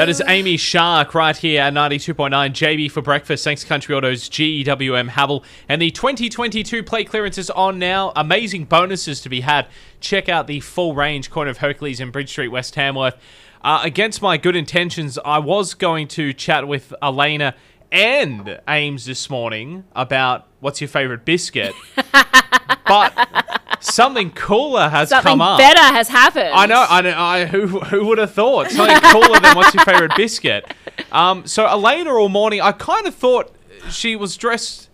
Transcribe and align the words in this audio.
That 0.00 0.08
is 0.08 0.22
Amy 0.26 0.56
Shark 0.56 1.14
right 1.14 1.36
here 1.36 1.60
at 1.60 1.74
92.9 1.74 2.30
JB 2.30 2.90
for 2.90 3.02
breakfast. 3.02 3.44
Thanks, 3.44 3.64
Country 3.64 3.94
Autos, 3.94 4.30
GWM 4.30 5.10
Haval. 5.10 5.44
And 5.68 5.82
the 5.82 5.90
2022 5.90 6.82
plate 6.82 7.10
clearance 7.10 7.36
is 7.36 7.50
on 7.50 7.78
now. 7.78 8.10
Amazing 8.16 8.64
bonuses 8.64 9.20
to 9.20 9.28
be 9.28 9.42
had. 9.42 9.66
Check 10.00 10.30
out 10.30 10.46
the 10.46 10.60
full 10.60 10.94
range 10.94 11.30
corner 11.30 11.50
of 11.50 11.58
Hercules 11.58 12.00
and 12.00 12.12
Bridge 12.12 12.30
Street, 12.30 12.48
West 12.48 12.72
Tamworth. 12.72 13.14
Uh, 13.62 13.82
against 13.84 14.22
my 14.22 14.38
good 14.38 14.56
intentions, 14.56 15.18
I 15.22 15.38
was 15.38 15.74
going 15.74 16.08
to 16.08 16.32
chat 16.32 16.66
with 16.66 16.94
Elena 17.02 17.54
and 17.92 18.60
Ames 18.68 19.04
this 19.04 19.28
morning 19.30 19.84
about 19.94 20.46
what's 20.60 20.80
your 20.80 20.88
favorite 20.88 21.24
biscuit. 21.24 21.74
but 22.86 23.76
something 23.80 24.30
cooler 24.30 24.88
has 24.88 25.08
Something 25.08 25.30
come 25.32 25.40
up. 25.40 25.58
better 25.58 25.80
has 25.80 26.08
happened. 26.08 26.50
I 26.54 26.66
know, 26.66 26.86
I 26.88 27.00
know. 27.02 27.14
I, 27.16 27.44
who 27.46 27.66
who 27.66 28.06
would 28.06 28.18
have 28.18 28.32
thought 28.32 28.70
something 28.70 28.98
cooler 29.10 29.40
than 29.40 29.56
what's 29.56 29.74
your 29.74 29.84
favorite 29.84 30.12
biscuit? 30.16 30.72
Um, 31.12 31.46
so 31.46 31.66
Elena 31.66 32.12
all 32.14 32.28
morning, 32.28 32.60
I 32.60 32.72
kind 32.72 33.06
of 33.06 33.14
thought 33.14 33.52
she 33.90 34.16
was 34.16 34.36
dressed. 34.36 34.88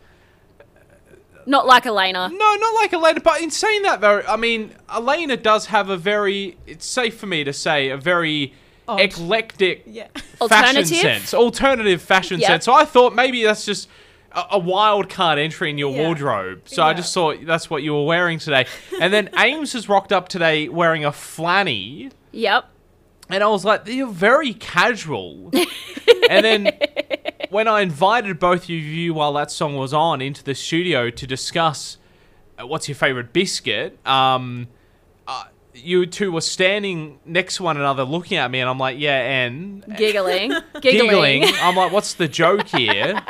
Not 1.49 1.65
like 1.67 1.87
Elena. 1.87 2.29
No, 2.29 2.55
not 2.57 2.75
like 2.75 2.93
Elena, 2.93 3.21
but 3.21 3.41
in 3.41 3.51
saying 3.53 3.83
that 3.83 4.01
though, 4.01 4.23
I 4.27 4.37
mean, 4.37 4.75
Elena 4.93 5.37
does 5.37 5.67
have 5.67 5.89
a 5.91 5.97
very. 5.97 6.57
It's 6.67 6.87
safe 6.87 7.17
for 7.19 7.27
me 7.27 7.45
to 7.45 7.53
say 7.53 7.91
a 7.91 7.97
very 7.97 8.53
Odd. 8.89 9.01
eclectic 9.01 9.85
Yeah. 9.87 10.07
fashion 10.15 10.37
Alternative? 10.41 10.87
sense, 10.87 11.35
alternative 11.35 12.03
fashion 12.03 12.41
Yep. 12.41 12.47
sense. 12.49 12.65
So 12.65 12.73
I 12.73 12.85
thought 12.85 13.15
maybe 13.15 13.43
that's 13.45 13.65
just. 13.65 13.89
A, 14.33 14.45
a 14.57 14.59
wild 14.59 15.09
card 15.09 15.39
entry 15.39 15.71
in 15.71 15.79
your 15.79 15.95
Yeah. 15.95 16.03
wardrobe. 16.09 16.63
So 16.67 16.83
I 16.83 16.93
just 16.93 17.15
thought 17.15 17.39
that's 17.47 17.71
what 17.71 17.83
you 17.83 17.95
were 17.95 18.05
wearing 18.05 18.39
today. 18.39 18.67
And 19.01 19.11
then 19.11 19.31
Ames 19.39 19.73
has 19.73 19.89
rocked 19.89 20.13
up 20.13 20.29
today 20.29 20.69
wearing 20.69 21.07
a 21.07 21.11
flanny. 21.11 22.11
Yep. 22.33 22.67
And 23.31 23.43
I 23.43 23.47
was 23.47 23.65
like, 23.65 23.87
you're 23.87 24.09
very 24.09 24.53
casual. 24.53 25.51
and 26.29 26.45
then 26.45 26.71
when 27.49 27.67
I 27.67 27.81
invited 27.81 28.39
both 28.39 28.65
of 28.65 28.71
you 28.71 29.15
while 29.15 29.33
that 29.35 29.51
song 29.51 29.75
was 29.77 29.95
on 29.95 30.21
into 30.21 30.45
the 30.45 30.55
studio 30.55 31.09
to 31.09 31.27
discuss 31.27 31.97
uh, 32.61 32.67
what's 32.67 32.89
your 32.89 32.95
favorite 32.97 33.33
biscuit, 33.33 33.99
um, 34.07 34.67
you 35.77 36.07
two 36.07 36.33
were 36.33 36.41
standing 36.41 37.19
next 37.25 37.57
to 37.57 37.63
one 37.63 37.77
another 37.77 38.05
looking 38.05 38.39
at 38.39 38.51
me, 38.51 38.61
and 38.61 38.69
I'm 38.69 38.79
like, 38.79 38.99
yeah, 38.99 39.19
and 39.21 39.85
Giggling. 39.97 40.51
Giggling. 40.81 41.43
giggling. 41.43 41.45
I'm 41.61 41.77
like, 41.77 41.93
what's 41.93 42.15
the 42.15 42.29
joke 42.29 42.67
here? 42.77 43.21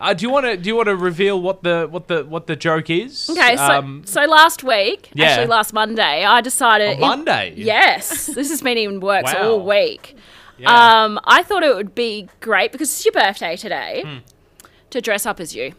Uh, 0.00 0.14
do 0.14 0.22
you 0.22 0.30
want 0.30 0.46
to 0.46 0.56
do 0.56 0.68
you 0.68 0.76
want 0.76 0.86
to 0.86 0.94
reveal 0.96 1.40
what 1.42 1.62
the 1.64 1.88
what 1.90 2.06
the 2.06 2.24
what 2.24 2.46
the 2.46 2.54
joke 2.54 2.88
is? 2.88 3.28
Okay, 3.28 3.56
so 3.56 3.62
Um, 3.64 4.02
so 4.06 4.22
last 4.26 4.62
week, 4.62 5.10
yeah. 5.12 5.26
actually 5.26 5.48
last 5.48 5.72
Monday, 5.72 6.24
I 6.24 6.40
decided. 6.40 6.94
on 6.94 7.00
Monday. 7.00 7.54
Yes, 7.56 8.26
this 8.26 8.48
has 8.50 8.62
been 8.62 8.78
in 8.78 9.00
works 9.00 9.34
Wow. 9.34 9.50
all 9.52 9.66
week. 9.66 10.16
Yeah. 10.56 11.02
Um, 11.04 11.18
I 11.24 11.42
thought 11.42 11.62
it 11.64 11.74
would 11.74 11.94
be 11.96 12.28
great 12.40 12.70
because 12.72 12.90
it's 12.90 13.04
your 13.04 13.12
birthday 13.12 13.56
today 13.56 14.02
Hmm. 14.06 14.16
to 14.90 15.00
dress 15.00 15.26
up 15.26 15.40
as 15.40 15.54
you. 15.56 15.72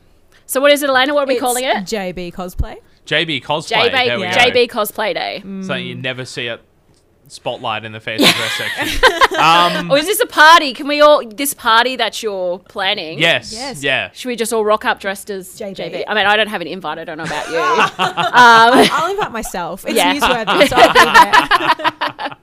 So 0.46 0.60
what 0.60 0.72
is 0.72 0.84
it, 0.84 0.90
Elena? 0.90 1.14
What 1.14 1.24
are 1.24 1.28
we 1.28 1.36
It's 1.36 1.42
calling 1.42 1.64
it? 1.64 1.78
JB 1.86 2.34
cosplay. 2.34 2.78
JB 3.10 3.44
cosplay. 3.44 3.90
JB, 3.90 4.06
there 4.06 4.20
we 4.20 4.26
go. 4.26 4.32
JB 4.32 4.68
cosplay 4.70 5.14
day. 5.14 5.40
Something 5.42 5.86
you 5.86 5.96
never 5.96 6.26
see 6.26 6.48
it 6.48 6.62
Spotlight 7.30 7.86
in 7.86 7.92
the 7.92 8.00
fancy 8.00 8.26
dress 8.26 8.54
section. 8.54 9.10
Um, 9.40 9.90
Or 9.92 9.98
is 9.98 10.06
this 10.08 10.20
a 10.20 10.26
party? 10.26 10.74
Can 10.74 10.88
we 10.88 11.00
all 11.00 11.24
this 11.26 11.54
party 11.54 11.96
that 11.96 12.22
you're 12.24 12.58
planning? 12.60 13.20
yes, 13.20 13.54
Yes. 13.54 13.84
yeah. 13.84 14.10
Should 14.12 14.28
we 14.30 14.36
just 14.36 14.52
all 14.52 14.66
rock 14.66 14.84
up 14.84 15.00
dressed 15.00 15.30
as 15.30 15.48
JB? 15.50 15.76
JB? 15.76 16.04
I 16.08 16.16
mean, 16.16 16.26
I 16.26 16.36
don't 16.36 16.48
have 16.48 16.60
an 16.60 16.68
invite. 16.68 16.98
I 16.98 17.04
don't 17.06 17.18
know 17.20 17.24
about 17.24 17.50
you. 17.50 17.58
um, 18.04 18.90
I'll 18.92 19.12
invite 19.12 19.32
myself. 19.32 19.86
It's 19.88 19.96
Yeah. 19.96 20.14
newsworthy, 20.16 20.68
so 20.68 20.76
I'll 20.78 20.94
be 20.94 22.20
there. 22.20 22.38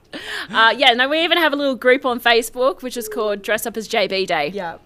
uh, 0.57 0.73
yeah, 0.77 0.93
no, 0.93 1.07
we 1.09 1.23
even 1.23 1.37
have 1.37 1.51
a 1.53 1.55
little 1.57 1.75
group 1.75 2.05
on 2.05 2.19
Facebook 2.19 2.81
which 2.81 2.95
is 2.95 3.07
called 3.09 3.41
Dress 3.41 3.65
Up 3.65 3.75
as 3.77 3.87
JB 3.87 4.25
Day. 4.25 4.51
Yeah. 4.53 4.77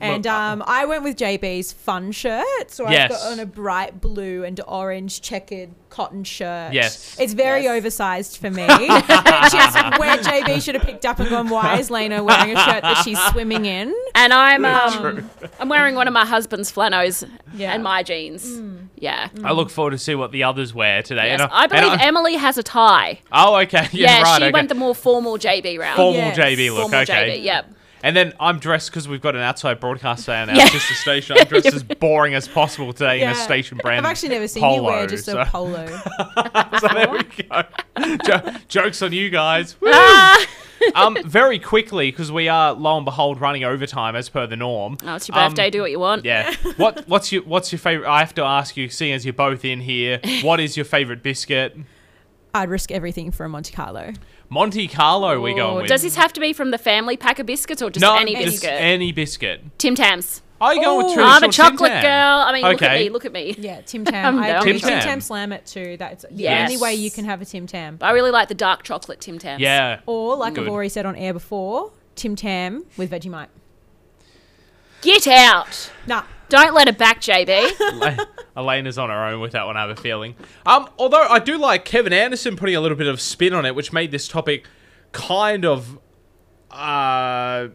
And 0.00 0.26
um, 0.28 0.62
I 0.66 0.84
went 0.84 1.02
with 1.02 1.16
JB's 1.16 1.72
fun 1.72 2.12
shirt. 2.12 2.44
So 2.70 2.88
Yes. 2.88 3.10
I've 3.12 3.18
got 3.18 3.32
on 3.32 3.40
a 3.40 3.46
bright 3.46 4.00
blue 4.00 4.44
and 4.44 4.60
orange 4.68 5.20
checkered 5.20 5.70
cotton 5.90 6.22
shirt. 6.22 6.72
Yes. 6.72 7.16
It's 7.18 7.32
very 7.32 7.64
Yes. 7.64 7.78
oversized 7.78 8.36
for 8.36 8.50
me. 8.50 8.62
Which 8.68 8.78
is 8.80 9.74
where 9.98 10.16
JB 10.18 10.62
should 10.62 10.76
have 10.76 10.84
picked 10.84 11.04
up 11.04 11.18
and 11.18 11.28
gone, 11.28 11.48
why 11.48 11.78
is 11.78 11.90
Lena 11.90 12.22
wearing 12.22 12.56
a 12.56 12.60
shirt 12.60 12.82
that 12.82 13.02
she's 13.04 13.18
swimming 13.32 13.64
in? 13.64 13.92
And 14.14 14.32
I'm 14.32 14.64
um, 14.64 15.28
I'm 15.58 15.68
wearing 15.68 15.94
one 15.96 16.06
of 16.06 16.14
my 16.14 16.24
husband's 16.26 16.70
flannels 16.70 17.24
Yeah. 17.54 17.72
and 17.72 17.82
my 17.82 18.02
jeans. 18.04 18.60
Yeah. 18.96 19.28
I 19.42 19.52
look 19.52 19.70
forward 19.70 19.92
to 19.92 19.98
see 19.98 20.14
what 20.14 20.30
the 20.32 20.44
others 20.44 20.72
wear 20.74 21.02
today. 21.02 21.28
Yes, 21.28 21.40
And 21.40 21.50
I 21.52 21.62
and 21.64 21.70
believe 21.72 21.98
Emily 22.00 22.34
has 22.36 22.56
a 22.58 22.62
tie. 22.62 23.20
Oh, 23.32 23.56
okay. 23.62 23.88
Yeah, 23.92 24.18
Yeah, 24.18 24.22
right. 24.22 24.38
she 24.38 24.44
okay. 24.44 24.52
went 24.52 24.68
the 24.68 24.74
more 24.74 24.94
formal 24.94 25.38
JB 25.38 25.78
route. 25.78 25.96
formal 25.96 26.14
Yes. 26.14 26.36
JB 26.38 26.70
look. 26.70 26.82
Formal 26.82 27.00
okay. 27.00 27.38
JB, 27.40 27.44
yep. 27.44 27.72
And 28.02 28.16
then 28.16 28.32
I'm 28.38 28.58
dressed 28.58 28.90
because 28.90 29.08
we've 29.08 29.20
got 29.20 29.34
an 29.34 29.42
outside 29.42 29.80
broadcast 29.80 30.26
day 30.26 30.40
on 30.40 30.50
our 30.50 30.56
Yeah. 30.56 30.66
sister 30.68 30.94
station. 30.94 31.36
I'm 31.38 31.46
dressed 31.46 31.66
as 31.74 31.82
boring 31.82 32.34
as 32.34 32.46
possible 32.48 32.92
today 32.92 33.22
in 33.22 33.28
a 33.30 33.34
station 33.34 33.78
brand. 33.82 34.06
I've 34.06 34.10
actually 34.12 34.28
never 34.30 34.46
seen 34.48 34.62
polo, 34.62 34.76
you 34.76 34.82
wear 34.84 35.06
just 35.06 35.24
so, 35.24 35.38
a 35.40 35.44
polo. 35.46 35.86
so 36.80 36.88
there 36.94 37.10
we 37.10 37.22
go. 37.24 37.62
Jo- 38.24 38.52
jokes 38.68 39.02
on 39.02 39.12
you 39.12 39.30
guys. 39.30 39.76
Ah. 39.84 40.46
um, 40.94 41.16
very 41.24 41.58
quickly 41.58 42.10
because 42.10 42.30
we 42.30 42.48
are 42.48 42.72
lo 42.72 42.96
and 42.96 43.04
behold 43.04 43.40
running 43.40 43.64
overtime 43.64 44.14
as 44.14 44.28
per 44.28 44.46
the 44.46 44.56
norm. 44.56 44.96
Oh, 45.04 45.16
it's 45.16 45.28
your 45.28 45.36
Um, 45.36 45.50
birthday. 45.50 45.70
do 45.70 45.80
what 45.80 45.90
you 45.90 45.98
want. 45.98 46.24
Yeah. 46.24 46.54
What 46.76 47.08
what's 47.08 47.32
your 47.32 47.42
what's 47.42 47.72
your 47.72 47.80
favorite? 47.80 48.08
I 48.08 48.20
have 48.20 48.34
to 48.36 48.44
ask 48.44 48.76
you, 48.76 48.88
seeing 48.88 49.12
as 49.12 49.24
you're 49.24 49.32
both 49.32 49.64
in 49.64 49.80
here, 49.80 50.20
what 50.42 50.60
is 50.60 50.76
your 50.76 50.84
favorite 50.84 51.22
biscuit? 51.24 51.76
I'd 52.54 52.68
risk 52.70 52.90
everything 52.92 53.30
for 53.32 53.44
a 53.44 53.48
Monte 53.48 53.72
Carlo. 53.74 54.12
Monte 54.50 54.88
Carlo. 54.88 55.40
we 55.40 55.52
Ooh, 55.52 55.56
going 55.56 55.76
with. 55.76 55.86
Does 55.88 56.02
this 56.02 56.16
have 56.16 56.32
to 56.34 56.40
be 56.40 56.52
from 56.52 56.70
the 56.70 56.78
family 56.78 57.16
pack 57.16 57.38
of 57.38 57.46
biscuits 57.46 57.82
or 57.82 57.90
just 57.90 58.00
no, 58.02 58.16
any 58.16 58.34
just 58.34 58.46
biscuit? 58.46 58.70
any 58.72 59.12
biscuit. 59.12 59.62
Tim 59.78 59.94
Tams. 59.94 60.42
Are 60.60 60.74
you 60.74 60.82
going 60.82 60.96
with 60.98 61.06
Ooh. 61.12 61.14
traditional 61.14 61.36
I'm 61.36 61.44
a 61.44 61.52
chocolate 61.52 61.92
Tim 61.92 62.02
Tam? 62.02 62.02
girl. 62.02 62.38
I 62.48 62.52
mean, 62.52 62.62
look 62.64 62.82
at 62.82 62.98
me. 62.98 63.08
Look 63.10 63.24
at 63.24 63.32
me. 63.32 63.54
Yeah, 63.58 63.80
Tim 63.82 64.04
Tam. 64.06 64.38
I'm 64.38 64.42
I 64.42 64.48
down 64.48 64.64
Tim, 64.64 64.74
with 64.74 64.82
Tim. 64.82 65.00
Tam 65.00 65.20
slam 65.20 65.52
it 65.52 65.66
too. 65.66 65.96
That's 65.98 66.24
the 66.28 66.34
Yes. 66.34 66.68
only 66.70 66.82
way 66.82 66.94
you 66.94 67.10
can 67.12 67.24
have 67.26 67.40
a 67.40 67.44
Tim 67.44 67.66
Tam. 67.68 67.98
I 68.00 68.10
really 68.10 68.30
like 68.32 68.48
the 68.48 68.54
dark 68.56 68.82
chocolate 68.82 69.20
Tim 69.20 69.38
Tams. 69.38 69.60
Yeah. 69.60 70.00
Or, 70.06 70.34
like 70.36 70.54
Good. 70.54 70.64
I've 70.66 70.72
already 70.72 70.88
said 70.88 71.06
on 71.06 71.14
air 71.14 71.32
before, 71.32 71.92
Tim 72.16 72.34
Tam 72.34 72.84
with 72.96 73.10
Vegemite. 73.12 73.48
Get 75.02 75.28
out. 75.28 75.92
Nah, 76.08 76.24
Don't 76.48 76.74
let 76.74 76.88
it 76.88 76.96
back, 76.98 77.20
JB. 77.20 77.72
Ela- 77.80 78.26
Elena's 78.56 78.98
on 78.98 79.10
her 79.10 79.26
own 79.26 79.40
with 79.40 79.52
that 79.52 79.66
one, 79.66 79.76
I 79.76 79.82
have 79.82 79.90
a 79.90 79.96
feeling. 79.96 80.34
Um, 80.66 80.88
although 80.98 81.22
I 81.28 81.38
do 81.38 81.58
like 81.58 81.84
Kevin 81.84 82.12
Anderson 82.12 82.56
putting 82.56 82.74
a 82.76 82.80
little 82.80 82.96
bit 82.96 83.06
of 83.06 83.20
spin 83.20 83.52
on 83.54 83.66
it, 83.66 83.74
which 83.74 83.92
made 83.92 84.10
this 84.10 84.26
topic 84.28 84.66
kind 85.12 85.64
of 85.64 85.98
uh 86.70 87.68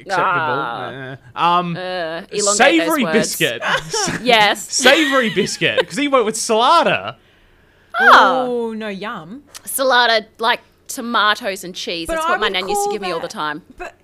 acceptable. 0.00 0.08
Ah. 0.16 1.16
Uh, 1.34 1.38
um, 1.40 1.76
Uh, 1.76 2.22
savory 2.32 3.04
those 3.04 3.14
words. 3.14 3.36
biscuit, 3.36 3.62
Yes. 4.22 4.72
savory 4.72 5.30
biscuit, 5.34 5.78
because 5.80 5.96
he 5.96 6.08
went 6.08 6.24
with 6.24 6.34
salada. 6.34 7.16
Oh. 8.00 8.10
oh 8.70 8.72
no, 8.74 8.88
yum. 8.88 9.44
Salada, 9.64 10.26
like 10.38 10.60
tomatoes 10.86 11.64
and 11.64 11.74
cheese. 11.74 12.06
But 12.06 12.14
That's 12.14 12.26
I 12.26 12.30
what 12.30 12.40
my 12.40 12.48
nan 12.48 12.68
used 12.68 12.80
to 12.80 12.84
call 12.84 12.92
give 12.92 13.02
me 13.02 13.10
all 13.10 13.20
the 13.20 13.28
time. 13.28 13.62
But 13.76 13.94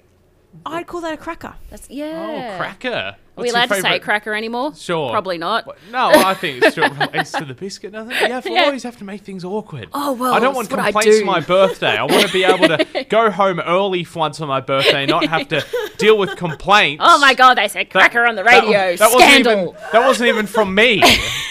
I'd 0.67 0.87
call 0.87 1.01
that 1.03 1.13
a 1.15 1.17
cracker. 1.17 1.55
That's 1.71 1.89
yeah. 1.91 2.55
Oh, 2.55 2.59
cracker. 2.59 3.17
Are 3.37 3.43
we 3.43 3.47
What's 3.51 3.53
your 3.53 3.57
allowed 3.65 3.75
to 3.77 3.83
say 3.83 3.99
cracker 3.99 4.33
anymore? 4.33 4.75
Sure. 4.77 5.11
Probably 5.11 5.39
not. 5.39 5.67
What- 5.67 5.79
No, 5.91 6.11
I 6.15 6.35
think 6.35 6.63
it 6.63 6.71
still 6.71 6.89
relates 6.95 7.33
to 7.33 7.45
the 7.45 7.55
biscuit. 7.55 7.91
Doesn't 7.93 8.13
it? 8.13 8.21
Yeah, 8.29 8.41
we 8.45 8.55
Yeah. 8.55 8.63
always 8.67 8.85
have 8.85 8.97
to 8.99 9.05
make 9.05 9.23
things 9.23 9.45
awkward. 9.45 9.89
Oh, 9.93 10.13
well, 10.13 10.33
I 10.35 10.39
don't 10.39 10.55
want 10.55 10.69
that's 10.69 10.77
what 10.79 10.87
I 10.87 10.93
complaints 10.93 11.19
do. 11.19 11.27
on 11.27 11.27
my 11.27 11.41
birthday. 11.41 11.97
I 11.97 12.05
want 12.05 12.25
to 12.27 12.33
be 12.33 12.45
able 12.45 12.69
to 12.69 13.05
go 13.09 13.31
home 13.33 13.59
early 13.59 14.05
for 14.05 14.21
once 14.21 14.41
on 14.41 14.47
my 14.47 14.61
birthday, 14.61 15.03
and 15.03 15.11
not 15.11 15.27
have 15.27 15.49
to 15.49 15.65
deal 15.99 16.17
with 16.17 16.37
complaints. 16.37 17.03
Oh 17.05 17.19
my 17.19 17.35
god, 17.35 17.55
they 17.59 17.67
said 17.67 17.87
That- 17.87 17.91
cracker 18.13 18.25
on 18.25 18.37
the 18.37 18.45
that- 18.45 18.63
radio. 18.63 18.95
That, 18.97 19.13
wasn't 19.13 19.23
Scandal. 19.23 19.53
even 19.53 19.75
that 19.93 20.07
wasn't 20.07 20.29
even 20.29 20.47
from 20.47 20.73
me. 20.73 21.03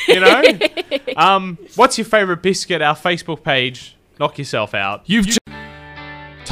You 0.08 0.20
know. 0.22 0.44
um, 1.18 1.58
what's 1.76 1.98
your 1.98 2.06
favorite 2.06 2.42
biscuit? 2.42 2.82
Our 2.82 2.96
Facebook 2.96 3.44
page. 3.44 3.98
Knock 4.20 4.38
yourself 4.38 4.74
out. 4.74 5.02
You've. 5.08 5.26
Ju- 5.28 5.38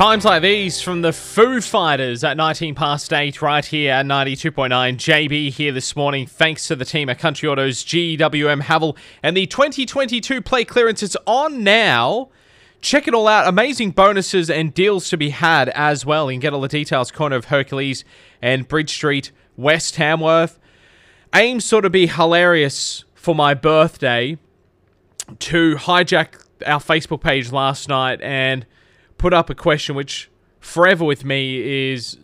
Times 0.02 0.26
like 0.26 0.42
these 0.42 0.82
from 0.82 1.04
the 1.04 1.14
Foo 1.14 1.62
Fighters 1.62 2.24
at 2.24 2.36
19 2.36 2.74
past 2.74 3.14
8 3.14 3.40
right 3.40 3.64
here 3.64 3.94
at 3.94 4.04
92.9. 4.08 4.96
JB 4.96 5.52
here 5.52 5.72
this 5.72 5.96
morning 5.96 6.26
thanks 6.26 6.68
to 6.70 6.76
the 6.76 6.86
team 6.86 7.08
at 7.08 7.20
Country 7.20 7.48
Autos, 7.48 7.84
GWM 7.84 8.64
Haval, 8.64 8.98
and 9.22 9.38
the 9.38 9.46
2022 9.46 10.42
play 10.42 10.66
clearance 10.66 11.04
is 11.04 11.16
on 11.28 11.64
now. 11.64 12.30
Check 12.82 13.08
it 13.08 13.14
all 13.14 13.28
out. 13.28 13.48
Amazing 13.48 13.92
bonuses 13.92 14.50
and 14.50 14.74
deals 14.74 15.08
to 15.10 15.18
be 15.18 15.30
had 15.30 15.70
as 15.70 16.04
well. 16.04 16.32
You 16.32 16.38
can 16.38 16.42
get 16.42 16.54
all 16.54 16.62
the 16.62 16.68
details 16.68 17.12
corner 17.12 17.36
of 17.36 17.46
Hercules 17.46 18.04
and 18.42 18.68
Bridge 18.68 18.90
Street, 18.90 19.32
West 19.56 19.94
Tamworth. 19.94 20.58
Ames 21.36 21.64
sort 21.64 21.86
of 21.86 21.92
be 21.92 22.08
hilarious 22.08 23.06
for 23.14 23.36
my 23.36 23.54
birthday 23.54 24.40
to 25.38 25.76
hijack 25.76 26.44
our 26.66 26.80
Facebook 26.80 27.22
page 27.22 27.52
last 27.52 27.88
night 27.88 28.20
and 28.24 28.66
put 29.22 29.34
up 29.36 29.52
a 29.52 29.56
question 29.56 29.94
which 29.94 30.32
forever 30.60 31.06
with 31.06 31.24
me 31.24 31.92
is 31.92 32.18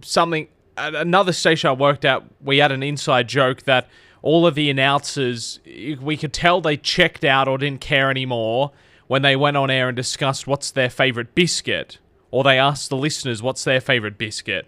something 0.00 0.48
another 0.78 1.34
station 1.34 1.68
I 1.68 1.74
worked 1.74 2.06
at 2.06 2.22
we 2.40 2.56
had 2.58 2.72
an 2.72 2.82
inside 2.82 3.28
joke 3.28 3.64
that 3.64 3.86
all 4.22 4.46
of 4.46 4.54
the 4.54 4.70
announcers 4.70 5.60
we 5.66 6.16
could 6.16 6.32
tell 6.32 6.62
they 6.62 6.78
checked 6.78 7.26
out 7.26 7.46
or 7.46 7.58
didn't 7.58 7.82
care 7.82 8.10
anymore 8.10 8.72
when 9.06 9.20
they 9.20 9.36
went 9.36 9.58
on 9.58 9.70
air 9.70 9.88
and 9.88 9.96
discussed 9.96 10.46
what's 10.46 10.70
their 10.70 10.88
favorite 10.88 11.34
biscuit 11.34 11.98
or 12.30 12.42
they 12.42 12.58
asked 12.58 12.88
the 12.88 12.96
listeners 12.96 13.42
what's 13.42 13.64
their 13.64 13.80
favorite 13.80 14.16
biscuit. 14.16 14.66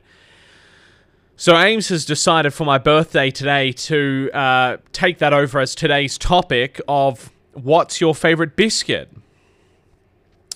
So 1.37 1.57
Ames 1.57 1.89
has 1.89 2.05
decided 2.05 2.53
for 2.53 2.67
my 2.67 2.77
birthday 2.77 3.31
today 3.31 3.73
to 3.73 4.31
uh, 4.35 4.77
take 4.93 5.19
that 5.19 5.33
over 5.33 5.59
as 5.59 5.75
today's 5.75 6.19
topic 6.19 6.83
of 6.87 7.33
what's 7.55 7.99
your 7.99 8.15
favorite 8.15 8.57
biscuit. 8.57 9.11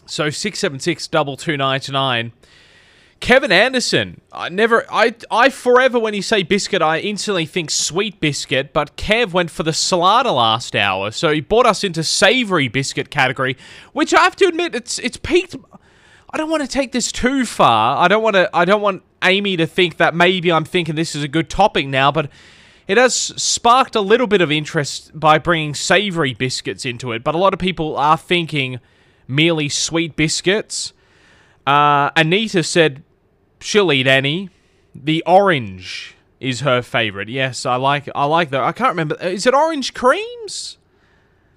So 0.06 0.30
six 0.30 0.58
seven 0.58 0.80
six 0.80 1.06
double 1.06 1.36
two 1.36 1.56
nine 1.56 1.80
nine. 1.90 2.32
Kevin 3.20 3.50
Anderson. 3.50 4.20
I 4.30 4.50
never, 4.50 4.84
I, 4.92 5.14
I 5.30 5.48
forever 5.48 5.98
when 5.98 6.12
you 6.12 6.20
say 6.22 6.42
biscuit, 6.42 6.82
I 6.82 6.98
instantly 6.98 7.46
think 7.46 7.70
sweet 7.70 8.20
biscuit. 8.20 8.72
But 8.72 8.96
Kev 8.96 9.32
went 9.32 9.50
for 9.50 9.62
the 9.62 9.70
salada 9.70 10.34
last 10.34 10.76
hour, 10.76 11.10
so 11.10 11.32
he 11.32 11.40
brought 11.40 11.66
us 11.66 11.82
into 11.82 12.02
savory 12.02 12.68
biscuit 12.68 13.10
category, 13.10 13.56
which 13.92 14.12
I 14.12 14.22
have 14.22 14.36
to 14.36 14.46
admit, 14.46 14.74
it's 14.74 14.98
it's 14.98 15.16
peaked. 15.16 15.56
I 16.30 16.36
don't 16.36 16.50
want 16.50 16.62
to 16.62 16.68
take 16.68 16.92
this 16.92 17.10
too 17.10 17.46
far. 17.46 17.96
I 17.96 18.08
don't 18.08 18.22
want 18.22 18.34
to. 18.34 18.50
I 18.54 18.64
don't 18.64 18.82
want 18.82 19.02
Amy 19.22 19.56
to 19.56 19.66
think 19.66 19.96
that 19.96 20.14
maybe 20.14 20.52
I'm 20.52 20.64
thinking 20.64 20.94
this 20.94 21.14
is 21.14 21.22
a 21.22 21.28
good 21.28 21.48
topic 21.48 21.86
now, 21.86 22.12
but 22.12 22.30
it 22.86 22.98
has 22.98 23.14
sparked 23.14 23.96
a 23.96 24.00
little 24.00 24.26
bit 24.26 24.40
of 24.40 24.52
interest 24.52 25.18
by 25.18 25.38
bringing 25.38 25.74
savory 25.74 26.34
biscuits 26.34 26.84
into 26.84 27.12
it. 27.12 27.24
But 27.24 27.34
a 27.34 27.38
lot 27.38 27.54
of 27.54 27.58
people 27.58 27.96
are 27.96 28.18
thinking 28.18 28.80
merely 29.28 29.68
sweet 29.68 30.16
biscuits. 30.16 30.92
Uh, 31.66 32.10
Anita 32.16 32.62
said 32.62 33.02
she'll 33.60 33.92
eat 33.92 34.06
any. 34.06 34.50
The 34.94 35.22
orange 35.26 36.14
is 36.40 36.60
her 36.60 36.82
favorite. 36.82 37.28
Yes, 37.28 37.66
I 37.66 37.76
like. 37.76 38.08
I 38.14 38.24
like 38.24 38.50
that. 38.50 38.62
I 38.62 38.72
can't 38.72 38.90
remember. 38.90 39.16
Is 39.20 39.46
it 39.46 39.54
orange 39.54 39.94
creams? 39.94 40.78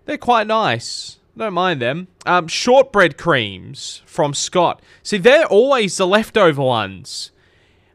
They're 0.06 0.18
quite 0.18 0.48
nice. 0.48 1.18
Don't 1.38 1.54
mind 1.54 1.82
them. 1.82 2.08
Um, 2.26 2.48
shortbread 2.48 3.18
creams 3.18 4.02
from 4.06 4.34
Scott. 4.34 4.82
See, 5.04 5.18
they're 5.18 5.46
always 5.46 5.96
the 5.96 6.08
leftover 6.08 6.62
ones 6.62 7.32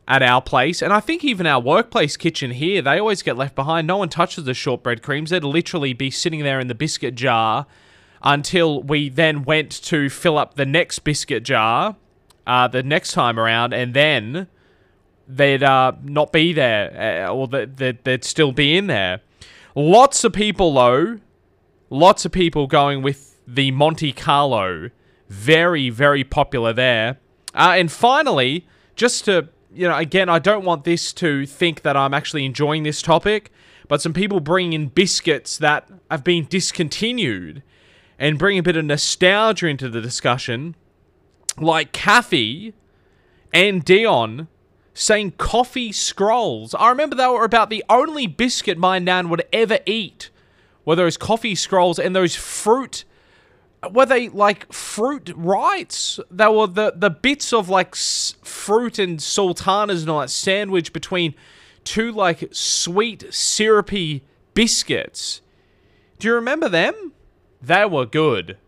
at 0.07 0.23
our 0.23 0.41
place, 0.41 0.81
and 0.81 0.93
I 0.93 1.01
think 1.01 1.25
even 1.25 1.47
our 1.47 1.61
workplace 1.61 2.17
kitchen 2.17 2.53
here, 2.53 2.81
they 2.81 2.99
always 2.99 3.23
get 3.23 3.37
left 3.37 3.55
behind. 3.55 3.87
No 3.87 3.99
one 3.99 4.09
touches 4.09 4.45
the 4.45 4.55
shortbread 4.55 5.03
creams. 5.03 5.31
They'd 5.31 5.45
literally 5.45 5.93
be 5.93 6.11
sitting 6.11 6.43
there 6.43 6.61
in 6.61 6.69
the 6.69 6.75
biscuit 6.75 7.15
jar 7.15 7.67
until 8.25 8.83
we 8.83 9.11
then 9.11 9.45
went 9.45 9.71
to 9.71 10.09
fill 10.09 10.39
up 10.39 10.55
the 10.55 10.65
next 10.65 11.01
biscuit 11.01 11.43
jar 11.43 11.95
uh, 12.47 12.67
the 12.67 12.83
next 12.83 13.13
time 13.13 13.39
around, 13.39 13.73
and 13.73 13.95
then 13.95 14.49
they'd 15.29 15.63
uh, 15.63 15.93
not 16.03 16.33
be 16.33 16.53
there, 16.53 17.27
uh, 17.29 17.33
or 17.33 17.47
they'd, 17.47 18.03
they'd 18.05 18.25
still 18.25 18.53
be 18.53 18.77
in 18.77 18.87
there. 18.87 19.21
Lots 19.75 20.25
of 20.25 20.33
people, 20.33 20.73
though, 20.75 21.21
lots 21.91 22.25
of 22.25 22.33
people 22.33 22.67
going 22.67 23.03
with 23.03 23.41
the 23.47 23.71
Monte 23.71 24.13
Carlo. 24.13 24.91
Very, 25.29 25.91
very 25.91 26.25
popular 26.25 26.73
there. 26.73 27.19
Uh, 27.55 27.75
and 27.77 27.91
finally, 27.91 28.67
just 28.95 29.25
to, 29.25 29.49
you 29.73 29.89
know, 29.89 29.97
again, 29.97 30.29
I 30.29 30.39
don't 30.39 30.65
want 30.65 30.85
this 30.85 31.13
to 31.15 31.47
think 31.47 31.83
that 31.83 31.97
I'm 31.97 32.15
actually 32.15 32.45
enjoying 32.45 32.83
this 32.83 33.03
topic, 33.03 33.51
but 33.89 34.01
some 34.01 34.13
people 34.13 34.41
bring 34.41 34.73
in 34.73 34.89
biscuits 34.89 35.59
that 35.59 35.89
have 36.11 36.25
been 36.25 36.47
discontinued 36.47 37.63
and 38.19 38.39
bring 38.39 38.59
a 38.59 38.63
bit 38.63 38.77
of 38.77 38.85
nostalgia 38.85 39.67
into 39.67 39.89
the 39.89 40.01
discussion 40.01 40.75
like 41.59 41.93
Kathy 41.93 42.75
and 43.53 43.85
Dion 43.85 44.49
saying 44.93 45.33
coffee 45.33 45.93
scrolls. 45.93 46.75
I 46.75 46.89
remember 46.89 47.17
they 47.17 47.27
were 47.27 47.45
about 47.45 47.71
the 47.71 47.85
only 47.89 48.27
biscuit 48.27 48.79
my 48.79 48.99
nan 48.99 49.29
would 49.29 49.45
ever 49.53 49.79
eat. 49.87 50.31
Were 50.85 50.97
those 50.97 51.17
coffee 51.17 51.55
scrolls 51.55 51.99
and 51.99 52.15
those 52.15 52.37
fruit 52.37 53.05
were 53.91 54.07
they 54.07 54.29
like 54.31 54.73
fruit 54.73 55.31
rights? 55.37 56.19
They 56.31 56.47
were 56.49 56.67
the 56.67 56.93
the 56.97 57.11
bits 57.11 57.53
of 57.53 57.69
like 57.69 57.95
s- 57.95 58.35
fruit 58.43 58.99
and 58.99 59.21
sultanas 59.21 60.03
and 60.03 60.11
all 60.11 60.21
that 60.21 60.31
sandwich 60.31 60.93
between 60.93 61.35
two 61.83 62.13
like 62.13 62.49
sweet 62.53 63.27
syrupy 63.33 64.23
biscuits. 64.55 65.43
Do 66.19 66.29
you 66.29 66.35
remember 66.35 66.69
them? 66.69 67.13
They 67.65 67.87
were 67.87 68.05
good. 68.05 68.59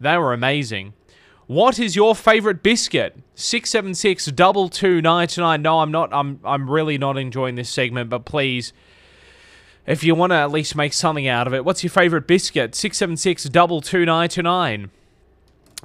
They 0.00 0.18
were 0.18 0.32
amazing. 0.32 0.94
What 1.46 1.78
is 1.78 1.94
your 1.94 2.16
favorite 2.16 2.62
biscuit? 2.62 3.16
676 3.36 4.24
2299. 4.24 5.62
No, 5.62 5.80
I'm 5.80 5.92
not 5.92 6.12
I'm 6.12 6.40
I'm 6.44 6.68
really 6.68 6.98
not 6.98 7.16
enjoying 7.16 7.54
this 7.54 7.70
segment, 7.70 8.10
but 8.10 8.24
please 8.24 8.72
if 9.86 10.02
you 10.02 10.14
want 10.14 10.32
to 10.32 10.36
at 10.36 10.50
least 10.50 10.74
make 10.74 10.94
something 10.94 11.28
out 11.28 11.46
of 11.46 11.54
it, 11.54 11.64
what's 11.64 11.84
your 11.84 11.90
favorite 11.90 12.26
biscuit? 12.26 12.74
676 12.74 13.44
2299. 13.50 14.90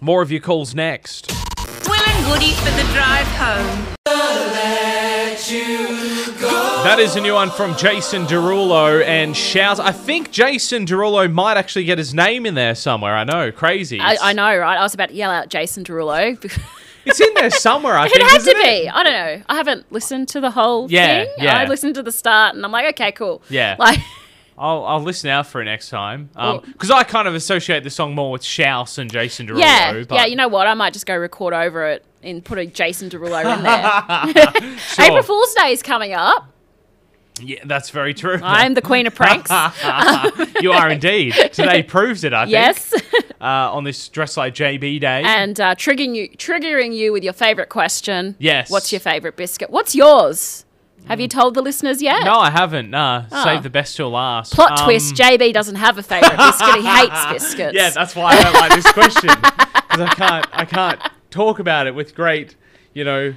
More 0.02 0.22
of 0.22 0.32
your 0.32 0.42
calls 0.42 0.74
next. 0.74 1.32
Will 1.86 1.94
and 1.94 2.30
Woody 2.30 2.54
for 2.54 2.72
the 2.72 2.94
drive 2.94 3.28
home. 3.28 3.90
That 6.84 6.98
is 7.00 7.16
a 7.18 7.22
new 7.22 7.34
one 7.34 7.52
from 7.52 7.76
Jason 7.76 8.26
Derulo 8.26 9.04
and 9.06 9.36
Shouse. 9.36 9.80
I 9.80 9.92
think 9.92 10.32
Jason 10.32 10.86
Derulo 10.86 11.32
might 11.32 11.58
actually 11.58 11.84
get 11.84 11.98
his 11.98 12.14
name 12.14 12.46
in 12.46 12.56
there 12.56 12.74
somewhere. 12.74 13.16
I 13.16 13.26
know, 13.26 13.52
crazy. 13.52 14.00
I, 14.00 14.18
I 14.22 14.34
know, 14.34 14.58
right? 14.58 14.78
I 14.78 14.82
was 14.82 14.94
about 14.94 15.10
to 15.10 15.16
yell 15.16 15.30
out 15.30 15.50
Jason 15.50 15.84
Derulo. 15.84 16.38
It's 17.06 17.22
in 17.22 17.34
there 17.34 17.50
somewhere. 17.50 17.98
I 17.98 18.06
it 18.06 18.12
think 18.12 18.30
had 18.30 18.42
to 18.42 18.50
it? 18.52 18.64
be. 18.84 18.90
I 18.90 19.04
don't 19.04 19.14
know. 19.14 19.44
I 19.48 19.56
haven't 19.56 19.90
listened 19.92 20.28
to 20.30 20.42
the 20.42 20.52
whole 20.52 20.92
Yeah, 20.92 21.24
thing. 21.24 21.34
yeah. 21.40 21.58
I 21.58 21.66
listened 21.66 21.96
to 21.96 22.04
the 22.04 22.12
start 22.12 22.56
and 22.56 22.64
I'm 22.64 22.72
like, 22.74 22.88
okay, 22.90 23.12
cool. 23.14 23.42
Yeah. 23.50 23.78
Like, 23.80 24.00
I'll, 24.58 24.84
I'll 24.86 25.02
listen 25.02 25.30
out 25.30 25.48
for 25.48 25.62
it 25.62 25.66
next 25.66 25.90
time. 25.90 26.30
Because 26.34 26.92
um, 26.92 26.98
I 26.98 27.04
kind 27.06 27.28
of 27.28 27.34
associate 27.36 27.84
the 27.86 27.90
song 27.90 28.14
more 28.14 28.32
with 28.32 28.44
Shouse 28.44 28.98
and 29.00 29.10
Jason 29.12 29.48
Derulo. 29.48 29.60
yeah, 29.62 30.04
but 30.08 30.12
yeah. 30.16 30.26
You 30.26 30.36
know 30.36 30.50
what? 30.50 30.68
I 30.68 30.74
might 30.74 30.92
just 30.92 31.06
go 31.06 31.16
record 31.16 31.54
over 31.54 31.88
it 31.88 32.06
and 32.22 32.44
put 32.44 32.60
a 32.60 32.66
Jason 32.66 33.10
Derulo 33.10 33.58
in 33.58 33.64
there. 33.64 34.78
sure. 34.80 35.06
April 35.06 35.24
Fool's 35.24 35.54
Day 35.56 35.72
is 35.72 35.82
coming 35.82 36.14
up. 36.14 36.49
Yeah, 37.42 37.60
that's 37.66 37.90
very 37.90 38.14
true. 38.14 38.40
I'm 38.44 38.74
the 38.74 38.82
queen 38.82 39.08
of 39.08 39.16
pranks. 39.16 39.50
you 40.62 40.72
are 40.72 40.90
indeed. 40.90 41.34
Today 41.54 41.84
proves 41.84 42.24
it, 42.24 42.34
I 42.34 42.44
think. 42.46 42.52
yes. 42.52 42.94
Uh, 43.42 43.72
on 43.74 43.86
this 43.86 44.10
Dress 44.10 44.36
Like 44.36 44.54
JB 44.54 45.00
day. 45.00 45.24
and 45.26 45.58
uh, 45.62 45.74
triggering 45.76 46.14
you, 46.14 46.28
triggering 46.32 46.94
you 46.94 47.14
with 47.14 47.24
your 47.24 47.32
favorite 47.32 47.70
question. 47.70 48.36
Yes. 48.38 48.70
What's 48.70 48.92
your 48.92 49.00
favorite 49.00 49.38
biscuit? 49.38 49.70
What's 49.70 49.96
yours? 49.96 50.66
Have 51.08 51.22
you 51.22 51.30
told 51.30 51.54
the 51.54 51.62
listeners 51.62 52.02
yet? 52.02 52.26
no, 52.26 52.34
I 52.38 52.50
haven't. 52.50 52.90
Nah, 52.90 53.24
Oh. 53.32 53.44
save 53.46 53.64
the 53.64 53.70
best 53.70 53.96
till 53.96 54.10
last. 54.10 54.52
Plot 54.54 54.80
Um, 54.82 54.86
twist: 54.86 55.16
JB 55.16 55.54
doesn't 55.54 55.76
have 55.76 55.98
a 55.98 56.04
favorite 56.04 56.36
biscuit. 56.38 56.76
He 56.82 56.86
hates 56.86 57.26
biscuits. 57.32 57.74
Yeah, 57.74 57.92
that's 57.92 58.14
why 58.14 58.32
I 58.34 58.44
don't 58.44 58.54
like 58.56 58.76
this 58.76 58.92
question 58.92 59.30
because 59.30 60.02
I 60.02 60.14
can't. 60.16 60.46
I 60.52 60.66
can't 60.66 61.00
talk 61.32 61.60
about 61.60 61.88
it 61.88 61.96
with 61.96 62.14
great, 62.16 62.58
you 62.94 63.06
know, 63.06 63.36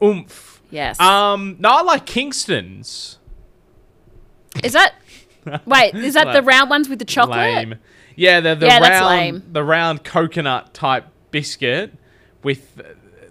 oomph. 0.00 0.62
yes. 0.70 1.00
Um, 1.00 1.56
no, 1.58 1.70
I 1.70 1.82
like 1.82 2.06
Kingston's. 2.06 3.18
Is 4.64 4.72
that? 4.72 4.94
Wait, 5.66 5.94
is 5.94 6.14
that 6.14 6.32
the 6.32 6.42
round 6.42 6.70
ones 6.70 6.88
with 6.88 6.98
the 6.98 7.04
chocolate? 7.04 7.38
Lame. 7.38 7.74
Yeah, 8.16 8.40
they're 8.40 8.54
the 8.54 8.66
Yeah, 8.66 8.80
round, 8.80 9.42
the 9.52 9.64
round 9.64 10.04
coconut 10.04 10.74
type 10.74 11.06
biscuit 11.30 11.94
with 12.42 12.76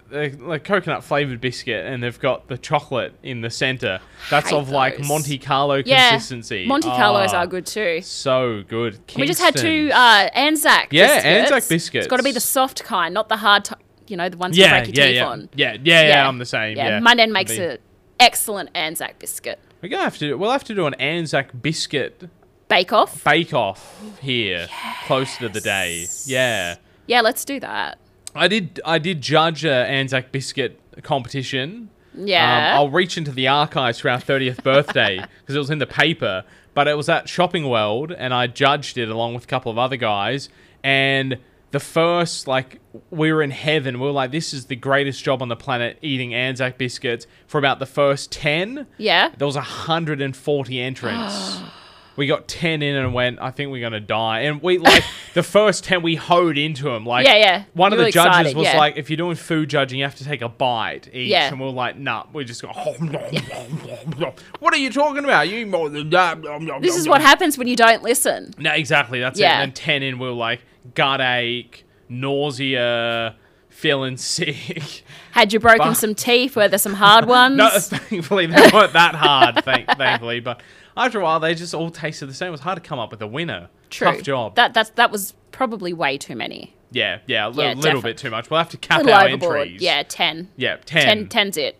the, 0.08 0.28
the 0.30 0.58
coconut 0.58 1.04
flavored 1.04 1.40
biscuit, 1.40 1.86
and 1.86 2.02
they've 2.02 2.18
got 2.18 2.48
the 2.48 2.58
chocolate 2.58 3.14
in 3.22 3.42
the 3.42 3.50
center. 3.50 4.00
That's 4.28 4.52
of 4.52 4.70
like. 4.70 4.98
Monte 4.98 5.38
Carlo 5.38 5.82
Yeah. 5.84 6.10
consistency. 6.10 6.66
Monte 6.66 6.88
Carlos 6.88 7.32
Ah, 7.32 7.38
are 7.42 7.46
good 7.46 7.66
too. 7.66 8.00
So 8.02 8.64
good. 8.66 8.98
We 9.16 9.26
just 9.26 9.40
had 9.40 9.56
two 9.56 9.90
uh, 9.92 10.28
Anzac. 10.34 10.88
Yeah, 10.90 11.06
biscuits. 11.06 11.24
Anzac 11.26 11.68
biscuits. 11.68 12.06
It's 12.06 12.10
got 12.10 12.16
to 12.16 12.22
be 12.24 12.32
the 12.32 12.40
soft 12.40 12.82
kind, 12.82 13.14
not 13.14 13.28
the 13.28 13.36
hard. 13.36 13.66
T- 13.66 13.74
you 14.08 14.16
know, 14.16 14.28
the 14.28 14.36
ones 14.36 14.58
you 14.58 14.64
yeah, 14.64 14.80
break 14.82 14.96
your 14.96 15.04
yeah, 15.04 15.08
teeth 15.10 15.16
yeah. 15.18 15.28
on. 15.28 15.48
yeah, 15.54 15.76
yeah, 15.84 16.08
yeah, 16.08 16.28
I'm 16.28 16.38
the 16.38 16.44
same. 16.44 16.76
Yeah, 16.76 16.98
My 16.98 17.14
nan 17.14 17.30
makes 17.30 17.56
an 17.56 17.78
excellent 18.18 18.70
Anzac 18.74 19.20
biscuit. 19.20 19.60
We're 19.82 19.88
gonna 19.88 20.04
have 20.04 20.18
to. 20.18 20.28
Do, 20.28 20.38
We'll 20.38 20.50
have 20.50 20.64
to 20.64 20.74
do 20.74 20.86
an 20.86 20.94
Anzac 20.94 21.50
biscuit 21.60 22.28
Bake 22.68 22.92
off. 22.92 23.24
bake 23.24 23.52
off 23.52 24.00
here, 24.20 24.68
closer 25.06 25.40
to 25.40 25.48
the 25.48 25.60
day. 25.60 26.06
Yeah, 26.24 26.76
Yeah, 27.06 27.20
let's 27.20 27.44
do 27.44 27.58
that. 27.60 27.98
I 28.34 28.46
did. 28.46 28.80
I 28.84 28.98
did 28.98 29.20
judge 29.20 29.64
a 29.64 29.72
Anzac 29.86 30.30
biscuit 30.30 30.78
competition. 31.02 31.90
Yeah. 32.14 32.72
Um, 32.72 32.76
I'll 32.78 32.90
reach 32.90 33.16
into 33.16 33.30
the 33.32 33.48
archives 33.48 34.00
for 34.00 34.10
our 34.10 34.18
30th 34.18 34.62
birthday 34.62 35.16
because 35.40 35.54
it 35.54 35.58
was 35.58 35.70
in 35.70 35.78
the 35.78 35.86
paper, 35.86 36.44
but 36.74 36.88
it 36.88 36.96
was 36.96 37.08
at 37.08 37.28
Shopping 37.28 37.68
World 37.68 38.12
and 38.12 38.34
I 38.34 38.46
judged 38.48 38.98
it 38.98 39.08
along 39.08 39.34
with 39.34 39.44
a 39.44 39.46
couple 39.46 39.70
of 39.70 39.78
other 39.78 39.96
guys. 39.96 40.48
And 40.82 41.38
the 41.70 41.80
first, 41.80 42.46
like, 42.46 42.80
we 43.10 43.32
were 43.32 43.42
in 43.42 43.50
heaven. 43.50 44.00
We 44.00 44.06
were 44.06 44.12
like, 44.12 44.30
this 44.30 44.52
is 44.52 44.66
the 44.66 44.76
greatest 44.76 45.22
job 45.22 45.42
on 45.42 45.48
the 45.48 45.56
planet 45.56 45.98
eating 46.02 46.34
Anzac 46.34 46.78
biscuits 46.78 47.26
for 47.46 47.58
about 47.58 47.78
the 47.78 47.86
first 47.86 48.32
10. 48.32 48.86
yeah. 48.98 49.30
There 49.36 49.46
was 49.46 49.56
140 49.56 50.80
entrants. 50.80 51.60
we 52.20 52.26
got 52.26 52.46
10 52.48 52.82
in 52.82 52.96
and 52.96 53.14
went, 53.14 53.38
I 53.40 53.50
think 53.50 53.72
we're 53.72 53.80
going 53.80 53.94
to 53.94 53.98
die. 53.98 54.40
And 54.40 54.60
we, 54.60 54.76
like, 54.76 55.02
the 55.32 55.42
first 55.42 55.84
10, 55.84 56.02
we 56.02 56.16
hoed 56.16 56.58
into 56.58 56.84
them. 56.84 57.06
Like, 57.06 57.26
Yeah, 57.26 57.36
yeah. 57.36 57.64
one 57.72 57.94
of 57.94 57.98
the 57.98 58.10
judges 58.10 58.26
excited, 58.26 58.56
was 58.58 58.66
yeah. 58.66 58.76
like, 58.76 58.98
if 58.98 59.08
you're 59.08 59.16
doing 59.16 59.36
food 59.36 59.70
judging, 59.70 59.98
you 60.00 60.04
have 60.04 60.16
to 60.16 60.24
take 60.24 60.42
a 60.42 60.48
bite 60.50 61.08
each. 61.14 61.30
Yeah. 61.30 61.48
And 61.48 61.58
we 61.58 61.64
are 61.66 61.70
like, 61.70 61.96
nah, 61.96 62.26
we 62.34 62.44
just 62.44 62.60
go, 62.60 62.68
what 64.58 64.74
are 64.74 64.76
you 64.76 64.90
talking 64.90 65.24
about? 65.24 65.48
You 65.48 65.64
more 65.66 65.88
than 65.88 66.10
that. 66.10 66.42
This 66.82 66.94
is 66.94 67.08
what 67.08 67.22
happens 67.22 67.56
when 67.56 67.68
you 67.68 67.74
don't 67.76 68.02
listen. 68.02 68.52
No, 68.58 68.70
exactly. 68.74 69.18
That's 69.18 69.40
it. 69.40 69.44
And 69.44 69.70
then 69.70 69.72
10 69.72 70.02
in, 70.02 70.18
we 70.18 70.26
were 70.26 70.34
like, 70.34 70.60
gut 70.94 71.22
ache, 71.22 71.86
nausea, 72.10 73.34
feeling 73.70 74.18
sick. 74.18 75.04
Had 75.32 75.54
you 75.54 75.58
broken 75.58 75.78
But- 75.88 75.94
some 75.94 76.14
teeth? 76.14 76.54
Were 76.54 76.68
there 76.68 76.78
some 76.78 76.92
hard 76.94 77.24
ones? 77.24 77.56
No, 77.56 77.70
thankfully 77.70 78.44
they 78.44 78.68
weren't 78.74 78.92
that 78.92 79.14
hard. 79.14 79.64
Thank, 79.64 79.88
thankfully, 79.88 80.40
but 80.40 80.60
after 80.96 81.20
a 81.20 81.22
while 81.22 81.40
they 81.40 81.54
just 81.54 81.74
all 81.74 81.90
tasted 81.90 82.26
the 82.26 82.34
same. 82.34 82.48
It 82.48 82.52
was 82.52 82.60
hard 82.60 82.82
to 82.82 82.86
come 82.88 82.98
up 82.98 83.10
with 83.10 83.22
a 83.22 83.26
winner. 83.26 83.68
True. 83.90 84.12
Tough 84.12 84.22
job. 84.22 84.54
That 84.56 84.74
that's 84.74 84.90
that 84.90 85.10
was 85.10 85.34
probably 85.52 85.92
way 85.92 86.16
too 86.18 86.36
many. 86.36 86.74
yeah, 86.92 87.18
yeah, 87.26 87.46
a 87.46 87.50
li- 87.50 87.56
Yeah, 87.62 87.68
little 87.70 87.82
definitely. 87.82 88.10
bit 88.10 88.18
too 88.18 88.30
much. 88.30 88.50
We'll 88.50 88.58
have 88.58 88.70
to 88.70 88.76
cap 88.76 89.04
our 89.06 89.26
overboard. 89.28 89.60
entries. 89.60 89.82
Yeah, 89.82 90.02
ten. 90.02 90.48
yeah, 90.56 90.76
Ten. 90.86 91.04
ten. 91.06 91.28
Ten's 91.28 91.56
it. 91.56 91.76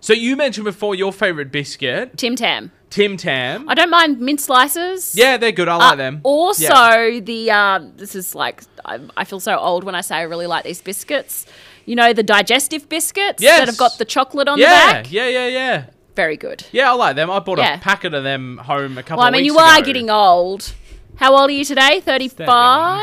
So 0.00 0.12
you 0.12 0.36
mentioned 0.36 0.64
before 0.64 0.94
your 0.94 1.12
favorite 1.12 1.50
biscuit, 1.50 2.16
Tim 2.18 2.36
Tam. 2.36 2.70
Tim 2.90 3.16
Tam. 3.16 3.68
I 3.68 3.74
don't 3.74 3.90
mind 3.90 4.20
mint 4.20 4.40
slices. 4.40 5.14
Yeah, 5.16 5.36
they're 5.38 5.50
good. 5.50 5.66
I 5.68 5.76
like 5.76 5.92
Uh, 5.94 5.96
them. 5.96 6.20
Also, 6.22 6.62
Yeah. 6.64 7.20
the 7.20 7.50
um, 7.50 7.92
this 7.96 8.14
is 8.14 8.34
like 8.34 8.62
I, 8.84 9.00
I 9.16 9.24
feel 9.24 9.40
so 9.40 9.56
old 9.58 9.82
when 9.84 9.94
I 9.94 10.02
say 10.02 10.16
I 10.16 10.22
really 10.22 10.46
like 10.46 10.64
these 10.64 10.82
biscuits. 10.82 11.46
You 11.86 11.96
know 11.96 12.12
the 12.12 12.22
digestive 12.22 12.88
biscuits 12.88 13.42
Yes. 13.42 13.58
that 13.60 13.68
have 13.68 13.76
got 13.78 13.98
the 13.98 14.04
chocolate 14.04 14.46
on 14.48 14.58
yeah, 14.58 14.68
the 14.88 14.92
back. 15.02 15.12
yeah, 15.12 15.28
yeah, 15.28 15.46
yeah. 15.46 15.84
Very 16.14 16.36
good. 16.36 16.64
Yeah, 16.72 16.90
I 16.92 16.94
like 16.94 17.16
them. 17.16 17.30
I 17.30 17.38
bought 17.40 17.58
Yeah. 17.58 17.74
a 17.74 17.78
packet 17.78 18.14
of 18.14 18.22
them 18.24 18.58
home 18.58 18.96
a 18.98 19.02
couple 19.02 19.02
of 19.02 19.06
times. 19.06 19.08
Well, 19.18 19.24
I 19.24 19.28
of 19.28 19.32
mean, 19.32 19.42
weeks 19.42 19.52
you 19.54 19.58
are 19.58 19.78
ago. 19.78 19.84
getting 19.86 20.10
old. 20.10 20.72
How 21.16 21.32
old 21.36 21.50
are 21.50 21.52
you 21.52 21.64
today? 21.64 22.00
35? 22.00 23.02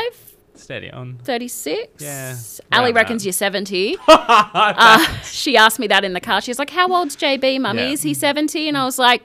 steady 0.54 0.90
on. 0.90 1.18
36? 1.24 2.02
Yeah, 2.02 2.36
Ali 2.70 2.92
reckons 2.92 3.22
that. 3.22 3.26
you're 3.26 3.32
70. 3.32 3.96
uh, 4.08 5.06
she 5.24 5.56
asked 5.56 5.78
me 5.80 5.88
that 5.88 6.04
in 6.04 6.12
the 6.12 6.20
car. 6.20 6.40
She 6.40 6.50
was 6.50 6.58
like, 6.58 6.70
How 6.70 6.90
old's 6.92 7.16
JB, 7.16 7.60
mummy? 7.60 7.82
Yeah. 7.82 7.88
Is 7.90 8.02
he 8.02 8.14
70? 8.14 8.68
And 8.68 8.78
I 8.78 8.84
was 8.84 8.98
like, 8.98 9.22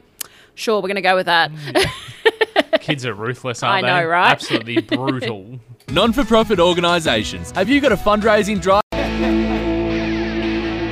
Sure, 0.56 0.77
we're 0.77 0.88
going 0.88 0.96
to 0.96 1.01
go 1.01 1.15
with 1.15 1.27
that. 1.27 1.51
Kids 2.82 3.06
are 3.06 3.13
ruthless, 3.13 3.62
aren't 3.62 3.86
they? 3.86 3.91
I 3.91 4.01
know, 4.01 4.08
right? 4.08 4.32
Absolutely 4.32 4.82
brutal. 4.82 5.60
Non 5.89 6.12
for 6.12 6.25
profit 6.25 6.60
organisations. 6.60 7.51
Have 7.51 7.70
you 7.70 7.79
got 7.79 7.94
a 7.94 7.96
fundraising 7.96 8.62
drive? 8.62 8.82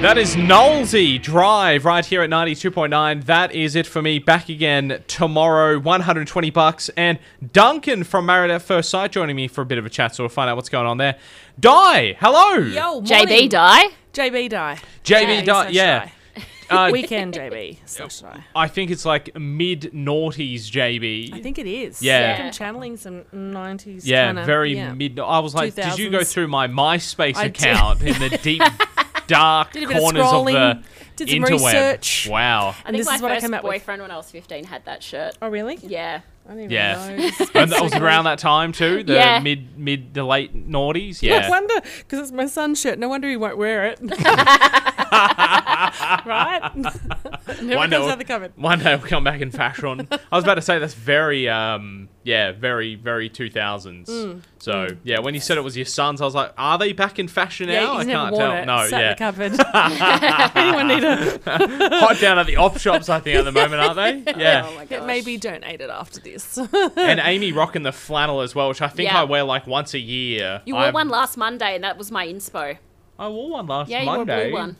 That 0.01 0.19
is 0.19 0.35
Knowlesy 0.35 1.19
Drive 1.19 1.83
right 1.83 2.05
here 2.05 2.21
at 2.21 2.29
92.9. 2.29 3.25
That 3.25 3.51
is 3.53 3.75
it 3.75 3.87
for 3.87 4.03
me. 4.03 4.19
Back 4.19 4.49
again 4.49 5.03
tomorrow, 5.07 5.79
120 5.79 6.49
bucks. 6.51 6.89
And 6.89 7.17
Duncan 7.53 8.03
from 8.03 8.27
Married 8.27 8.51
at 8.51 8.61
First 8.61 8.91
Sight 8.91 9.11
joining 9.11 9.35
me 9.35 9.47
for 9.47 9.61
a 9.61 9.65
bit 9.65 9.79
of 9.79 9.85
a 9.85 9.89
chat, 9.89 10.13
so 10.13 10.23
we'll 10.23 10.29
find 10.29 10.47
out 10.47 10.57
what's 10.57 10.69
going 10.69 10.85
on 10.85 10.97
there. 10.97 11.17
Die, 11.59 12.17
hello. 12.19 12.57
Yo, 12.57 13.01
JB 13.01 13.49
die? 13.49 13.85
JB 14.13 14.49
die. 14.49 14.79
JB 15.03 15.45
Di, 15.45 15.63
so 15.63 15.69
yeah. 15.69 16.09
Uh, 16.67 16.89
Weekend 16.91 17.35
JB. 17.35 17.77
So 17.85 18.07
shy. 18.09 18.43
I 18.55 18.67
think 18.67 18.89
it's 18.89 19.05
like 19.05 19.37
mid 19.39 19.91
noughties 19.93 20.61
JB. 20.63 21.31
I 21.31 21.39
think 21.39 21.59
it 21.59 21.67
is. 21.67 22.01
Yeah. 22.01 22.31
I 22.31 22.35
think 22.37 22.45
I'm 22.47 22.51
channeling 22.51 22.97
some 22.97 23.21
90s. 23.31 24.01
yeah, 24.03 24.29
kinda, 24.29 24.45
very 24.45 24.75
yeah. 24.75 24.91
mid. 24.93 25.19
I 25.19 25.37
was 25.39 25.53
like, 25.53 25.75
did 25.75 25.99
you 25.99 26.09
go 26.09 26.21
2000s. 26.21 26.31
through 26.31 26.47
my 26.47 26.67
MySpace 26.67 27.35
I 27.35 27.49
did. 27.49 27.61
account 27.61 28.01
in 28.01 28.17
the 28.19 28.39
deep, 28.41 28.63
dark 29.27 29.71
Did 29.71 29.83
a 29.83 29.87
bit 29.87 29.97
of 29.97 30.01
corners 30.01 30.21
of, 30.25 30.27
scrolling, 30.31 30.83
the 31.15 31.25
did 31.25 31.29
some 31.29 31.39
interweb? 31.39 31.51
research. 31.65 32.27
Wow. 32.29 32.69
I 32.69 32.73
think 32.91 32.97
this 32.97 33.07
my 33.07 33.15
is 33.15 33.21
what 33.21 33.31
I 33.31 33.35
first 33.35 33.45
came 33.45 33.53
up 33.53 33.63
with. 33.63 33.71
boyfriend 33.73 34.01
when 34.01 34.11
I 34.11 34.17
was 34.17 34.29
15 34.31 34.63
had 34.65 34.85
that 34.85 35.01
shirt. 35.03 35.37
Oh, 35.41 35.49
really? 35.49 35.77
Yeah. 35.81 36.21
I 36.45 36.49
don't 36.49 36.59
even 36.59 36.71
Yeah. 36.71 36.95
know. 37.09 37.15
This 37.17 37.41
is 37.41 37.49
And 37.55 37.71
that 37.71 37.81
was 37.81 37.93
around 37.95 38.25
that 38.25 38.37
time 38.39 38.71
too, 38.71 39.03
the 39.03 39.13
Yeah. 39.13 39.39
mid 39.39 39.77
mid 39.79 40.13
to 40.15 40.23
late 40.23 40.53
noughties. 40.69 41.21
Yeah. 41.21 41.39
No 41.39 41.39
Yeah. 41.45 41.49
wonder, 41.49 41.73
because 41.99 42.19
it's 42.19 42.31
my 42.31 42.45
son's 42.45 42.79
shirt. 42.79 42.99
No 42.99 43.07
wonder 43.09 43.27
he 43.29 43.37
won't 43.37 43.57
wear 43.57 43.85
it. 43.85 43.99
right? 46.25 46.71
Never 47.61 47.75
One 47.75 47.89
comes 47.89 48.05
day- 48.05 48.11
out 48.11 48.17
the 48.17 48.23
cupboard. 48.25 48.53
One 48.55 48.79
day 48.79 48.95
we'll 48.95 49.07
come 49.07 49.23
back 49.23 49.41
in 49.41 49.51
fashion. 49.51 50.07
I 50.11 50.35
was 50.35 50.43
about 50.43 50.55
to 50.55 50.61
say 50.61 50.79
that's 50.79 50.93
very, 50.93 51.47
um, 51.49 52.09
yeah, 52.23 52.51
very, 52.51 52.95
very 52.95 53.29
2000s. 53.29 54.05
Mm. 54.07 54.41
So 54.59 54.87
yeah, 55.03 55.19
when 55.19 55.33
you 55.33 55.39
said 55.39 55.57
it 55.57 55.61
was 55.63 55.75
your 55.77 55.85
sons, 55.85 56.21
I 56.21 56.25
was 56.25 56.33
like, 56.35 56.53
are 56.57 56.77
they 56.77 56.93
back 56.93 57.19
in 57.19 57.27
fashion 57.27 57.69
Yeah, 57.69 57.81
now? 57.83 57.97
I 57.97 58.05
can't 58.05 58.31
worn 58.31 58.43
tell. 58.51 58.61
it. 58.61 58.65
No, 58.65 58.87
Sat 58.87 58.93
in 58.93 58.99
yeah. 58.99 59.13
the 59.13 59.57
cupboard. 59.59 60.55
Anyone 60.55 60.87
need 60.87 61.03
a? 61.03 61.99
Hot 61.99 62.19
down 62.19 62.39
at 62.39 62.47
the 62.47 62.55
op 62.57 62.77
shops, 62.79 63.09
I 63.09 63.19
think, 63.19 63.37
at 63.37 63.45
the 63.45 63.51
moment, 63.51 63.81
aren't 63.81 64.25
they? 64.25 64.33
Yeah. 64.41 64.67
Oh 64.67 64.75
my 64.75 64.83
It 64.83 64.89
gosh. 64.89 65.07
maybe 65.07 65.37
donate 65.37 65.81
it 65.81 65.89
after 65.89 66.19
this. 66.19 66.57
and 66.57 67.19
Amy 67.23 67.51
rocking 67.51 67.83
the 67.83 67.91
flannel 67.91 68.41
as 68.41 68.55
well, 68.55 68.69
which 68.69 68.81
I 68.81 68.87
think 68.87 69.09
Yeah. 69.09 69.21
I 69.21 69.23
wear 69.25 69.43
like 69.43 69.67
once 69.67 69.93
a 69.93 69.99
year. 69.99 70.61
You 70.65 70.73
wore 70.75 70.83
I've- 70.85 70.93
one 70.93 71.09
last 71.09 71.37
Monday, 71.37 71.75
and 71.75 71.83
that 71.83 71.97
was 71.97 72.11
my 72.11 72.25
inspo. 72.27 72.77
I 73.17 73.27
wore 73.29 73.49
one 73.51 73.67
last 73.67 73.89
Yeah, 73.89 74.01
you 74.01 74.05
Monday. 74.07 74.35
wore 74.35 74.41
a 74.45 74.49
blue 74.49 74.53
one. 74.53 74.77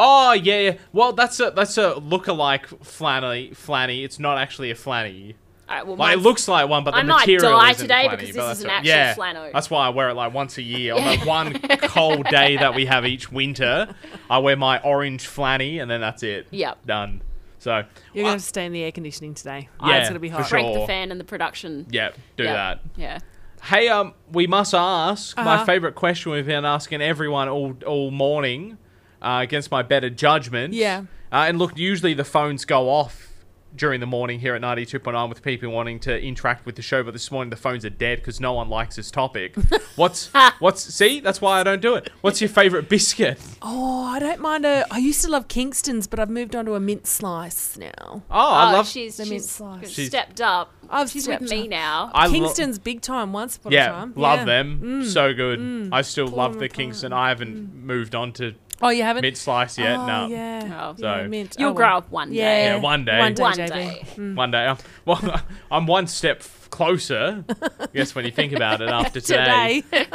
Oh 0.00 0.32
yeah, 0.32 0.60
yeah. 0.60 0.76
Well, 0.92 1.12
that's 1.12 1.40
a 1.40 1.50
that's 1.50 1.76
a 1.76 1.94
look-alike 1.96 2.68
flanny. 2.84 3.50
Flanny. 3.50 4.04
It's 4.04 4.18
not 4.18 4.38
actually 4.38 4.70
a 4.70 4.74
flanny. 4.74 5.34
All 5.68 5.76
right, 5.76 5.86
well, 5.86 5.96
Like 5.96 6.16
it 6.16 6.20
looks 6.20 6.48
like 6.48 6.66
one, 6.68 6.82
but 6.84 6.92
the 6.92 6.98
I 6.98 7.02
might 7.02 7.26
material 7.26 7.58
die 7.58 7.70
isn't 7.72 7.82
today 7.84 8.06
flanny, 8.08 8.18
because 8.20 8.34
this 8.36 8.58
is 8.58 8.64
an 8.64 8.70
actual 8.70 8.88
yeah, 8.88 9.14
flannel. 9.14 9.50
That's 9.52 9.68
why 9.68 9.86
I 9.86 9.88
wear 9.90 10.08
it 10.08 10.14
like 10.14 10.32
once 10.32 10.56
a 10.56 10.62
year. 10.62 10.94
On 10.94 11.02
the 11.04 11.18
one 11.26 11.52
cold 11.82 12.24
day 12.26 12.56
that 12.56 12.74
we 12.74 12.86
have 12.86 13.04
each 13.04 13.30
winter, 13.30 13.94
I 14.30 14.38
wear 14.38 14.56
my 14.56 14.80
orange 14.80 15.26
flanny, 15.28 15.82
and 15.82 15.90
then 15.90 16.00
that's 16.00 16.22
it. 16.22 16.46
Yep. 16.52 16.86
Done. 16.86 17.20
So 17.58 17.82
You're 18.14 18.24
I- 18.24 18.28
going 18.28 18.38
to 18.38 18.44
stay 18.44 18.64
in 18.64 18.72
the 18.72 18.82
air 18.82 18.92
conditioning 18.92 19.34
today. 19.34 19.68
Yeah, 19.84 19.96
it's 19.98 20.08
going 20.08 20.14
to 20.14 20.20
be 20.20 20.30
for 20.30 20.36
hot. 20.36 20.46
sure. 20.46 20.58
Crank 20.60 20.74
the 20.74 20.86
fan 20.86 21.10
and 21.10 21.20
the 21.20 21.24
production. 21.24 21.86
yeah, 21.90 22.12
do 22.38 22.44
Yep. 22.44 22.54
that. 22.54 22.80
Yeah. 22.96 23.18
Hey, 23.64 23.88
um, 23.88 24.14
we 24.32 24.46
must 24.46 24.72
ask 24.72 25.36
my 25.36 25.56
Uh-huh. 25.56 25.64
favorite 25.66 25.96
question 25.96 26.32
we've 26.32 26.46
been 26.46 26.64
asking 26.64 27.02
everyone 27.02 27.48
all 27.48 27.74
all 27.84 28.10
morning, 28.12 28.78
uh, 29.22 29.40
against 29.42 29.70
my 29.70 29.82
better 29.82 30.10
judgment. 30.10 30.74
Yeah. 30.74 31.04
Uh, 31.30 31.44
and 31.48 31.58
look, 31.58 31.76
usually 31.76 32.14
the 32.14 32.24
phones 32.24 32.64
go 32.64 32.88
off 32.88 33.28
during 33.76 34.00
the 34.00 34.06
morning 34.06 34.40
here 34.40 34.54
at 34.54 34.62
92.9 34.62 35.28
with 35.28 35.42
people 35.42 35.70
wanting 35.70 36.00
to 36.00 36.18
interact 36.20 36.64
with 36.64 36.74
the 36.76 36.82
show, 36.82 37.02
but 37.02 37.12
this 37.12 37.30
morning 37.30 37.50
the 37.50 37.56
phones 37.56 37.84
are 37.84 37.90
dead 37.90 38.18
because 38.18 38.40
no 38.40 38.54
one 38.54 38.68
likes 38.70 38.96
this 38.96 39.10
topic. 39.10 39.54
What's 39.96 40.30
what's 40.60 40.82
see? 40.94 41.18
That's 41.20 41.40
why 41.40 41.58
I 41.60 41.64
don't 41.64 41.82
do 41.82 41.96
it. 41.96 42.10
What's 42.20 42.40
your 42.40 42.48
favorite 42.48 42.88
biscuit? 42.88 43.38
Oh, 43.60 44.04
I 44.04 44.20
don't 44.20 44.40
mind 44.40 44.64
a. 44.64 44.86
I 44.92 44.98
used 44.98 45.22
to 45.22 45.30
love 45.30 45.48
Kingston's, 45.48 46.06
but 46.06 46.20
I've 46.20 46.30
moved 46.30 46.54
on 46.54 46.66
to 46.66 46.76
a 46.76 46.80
mint 46.80 47.06
slice 47.06 47.76
now. 47.76 47.92
Oh, 47.98 48.22
I 48.30 48.70
oh, 48.70 48.76
love. 48.76 48.88
she's, 48.88 49.16
the 49.16 49.24
mint 49.24 49.42
she's 49.42 49.50
slice. 49.50 49.90
She's- 49.90 50.08
stepped 50.08 50.40
up. 50.40 50.72
I've 50.88 51.10
she's 51.10 51.24
stepped 51.24 51.42
with 51.42 51.50
me 51.50 51.62
up. 51.64 51.68
now. 51.68 52.10
I 52.14 52.26
lo- 52.26 52.32
Kingston's 52.32 52.78
big 52.78 53.00
time 53.02 53.32
once 53.32 53.56
upon 53.56 53.72
a 53.72 53.74
yeah, 53.74 53.88
time. 53.88 54.12
love 54.16 54.38
Yeah. 54.40 54.44
them. 54.44 55.04
So 55.04 55.34
good. 55.34 55.90
I 55.92 56.02
still 56.02 56.28
love 56.28 56.54
the 56.54 56.66
apart. 56.66 56.74
Kingston. 56.74 57.12
I 57.12 57.28
haven't 57.28 57.74
moved 57.74 58.14
on 58.14 58.32
to 58.34 58.54
Oh, 58.80 58.90
you 58.90 59.02
haven't? 59.02 59.22
mid 59.22 59.36
slice 59.36 59.76
yet. 59.76 59.96
oh, 59.98 60.06
no. 60.06 60.26
yeah. 60.28 60.90
Oh. 60.90 60.94
So- 61.00 61.16
yeah, 61.16 61.26
mint. 61.26 61.56
You'll 61.58 61.70
Oh, 61.70 61.74
grow 61.74 61.86
well. 61.88 61.96
up 61.98 62.10
one 62.10 62.30
day. 62.30 62.36
Yeah, 62.66 62.76
one 62.76 63.04
day. 63.04 63.18
One 63.18 63.34
day, 63.34 63.42
One 63.42 63.52
JB. 63.54 63.68
day. 64.16 64.32
One 64.34 64.50
day. 64.52 64.66
Um, 64.66 64.78
well, 65.04 65.42
I'm 65.70 65.86
one 65.86 66.06
step 66.06 66.42
closer. 66.70 67.44
I 67.80 67.86
guess 67.92 68.14
when 68.14 68.24
you 68.24 68.30
think 68.30 68.52
about 68.52 68.80
it 68.80 68.88
after 68.88 69.20
today. 69.22 69.82
Today. 69.90 70.06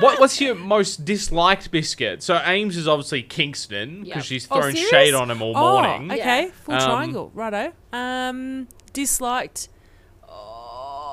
What, 0.00 0.18
what's 0.18 0.40
your 0.40 0.54
most 0.54 1.04
disliked 1.04 1.70
biscuit? 1.70 2.22
So 2.22 2.40
Ames 2.44 2.76
is 2.76 2.88
obviously 2.88 3.22
Kingston 3.22 4.00
because 4.04 4.16
Yep. 4.16 4.24
she's 4.24 4.48
Oh, 4.50 4.60
throwing 4.60 4.74
shade 4.76 5.14
on 5.14 5.30
him 5.30 5.40
all 5.42 5.56
Oh, 5.56 5.82
morning. 5.82 6.10
okay. 6.10 6.50
Full 6.64 6.74
Um, 6.74 6.80
triangle. 6.80 7.30
Righto. 7.34 7.72
Um, 7.92 8.66
disliked. 8.92 9.68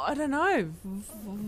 I 0.07 0.13
don't 0.13 0.31
know. 0.31 0.69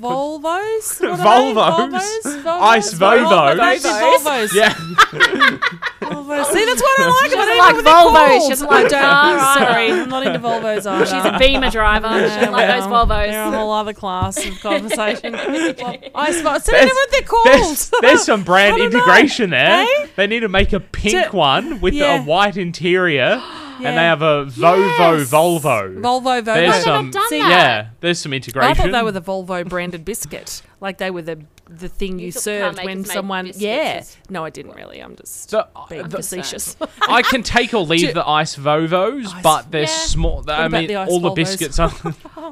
Volvos? 0.02 1.00
What? 1.10 1.20
Volvos? 1.20 1.96
Volvos? 2.44 2.46
Ice 2.62 2.94
Volvos? 2.94 3.56
Vovos? 3.56 3.86
Volvos. 4.02 4.54
Yeah. 4.54 4.74
Volvos. 6.02 6.46
See, 6.52 6.66
that's 6.66 6.82
why 6.82 6.96
I 7.00 7.08
like. 7.22 7.32
I 7.38 7.46
don't 7.46 7.58
like 7.58 7.76
what 7.76 7.86
Volvos. 7.86 8.42
She 8.44 8.50
doesn't 8.50 8.68
like 8.68 8.86
I 8.86 8.90
don't- 8.90 9.66
Sorry, 9.66 9.92
I'm 9.94 10.10
not 10.10 10.28
into 10.28 10.40
Volvos 10.40 10.86
either. 10.86 11.06
She's 11.06 11.24
a 11.26 11.38
Beamer 11.40 11.70
driver. 11.70 12.10
she 12.10 12.36
doesn't 12.36 12.52
like 12.52 12.68
those 12.82 12.90
well, 12.90 13.06
They're 13.06 13.30
a 13.30 13.46
Volvos. 13.48 13.56
whole 13.56 13.72
other 13.72 13.94
class 13.94 14.46
of 14.46 14.60
conversation. 14.60 15.36
Ice 15.36 16.38
suppose. 16.38 16.66
So 16.66 16.72
There's- 16.74 16.92
what 16.92 17.12
they're 17.12 17.22
called. 17.22 17.46
There's, 17.46 17.92
there's 18.02 18.24
some 18.26 18.44
brand 18.44 18.78
know. 18.78 18.84
integration 18.86 19.52
there. 19.52 19.84
Eh? 19.84 20.08
They 20.18 20.28
need 20.28 20.42
to 20.42 20.50
make 20.50 20.74
a 20.74 20.82
pink 20.82 21.30
To- 21.32 21.36
one 21.38 21.80
with 21.80 21.94
yeah. 21.94 22.22
a 22.22 22.24
white 22.26 22.58
interior, 22.58 23.42
and 23.88 23.98
they 23.98 24.02
have 24.04 24.22
a 24.22 24.46
Volvo 24.46 25.20
Yes. 25.20 25.30
Volvo. 25.30 25.62
Volvo, 26.00 26.02
Volvo. 26.02 26.44
There's 26.46 26.76
I've 26.76 26.84
some, 26.84 27.06
never 27.06 27.12
done 27.12 27.40
that. 27.40 27.50
yeah. 27.50 27.90
There's 28.00 28.20
some 28.20 28.34
integration. 28.34 28.72
I 28.72 28.74
thought 28.74 28.92
they 28.92 29.04
were 29.04 29.12
the 29.12 29.22
Volvo 29.22 29.68
branded 29.68 30.06
biscuit. 30.06 30.62
Like 30.82 30.98
they 30.98 31.12
were 31.12 31.22
the 31.22 31.40
the 31.70 31.88
thing 31.88 32.18
you, 32.20 32.26
You 32.28 32.32
served 32.32 32.84
when 32.84 33.06
someone. 33.06 33.52
Yeah. 33.56 34.04
No, 34.30 34.44
I 34.44 34.50
didn't 34.50 34.74
really. 34.76 35.00
I'm 35.02 35.16
just 35.16 35.50
So, 35.50 35.68
being 35.90 36.02
uh, 36.06 36.08
the- 36.08 36.18
facetious. 36.18 36.76
I 37.08 37.22
can 37.22 37.44
take 37.44 37.74
or 37.76 37.82
leave 37.84 38.14
the 38.20 38.28
ice 38.28 38.56
Vovos, 38.56 39.28
Ice- 39.28 39.44
but 39.44 39.72
they're 39.72 39.82
Yeah. 39.82 39.88
small. 39.88 40.44
I 40.48 40.68
mean, 40.68 40.88
the 40.88 40.96
ice 40.96 41.10
all 41.10 41.20
the 41.20 41.30
biscuits 41.30 41.78
are. 41.80 41.90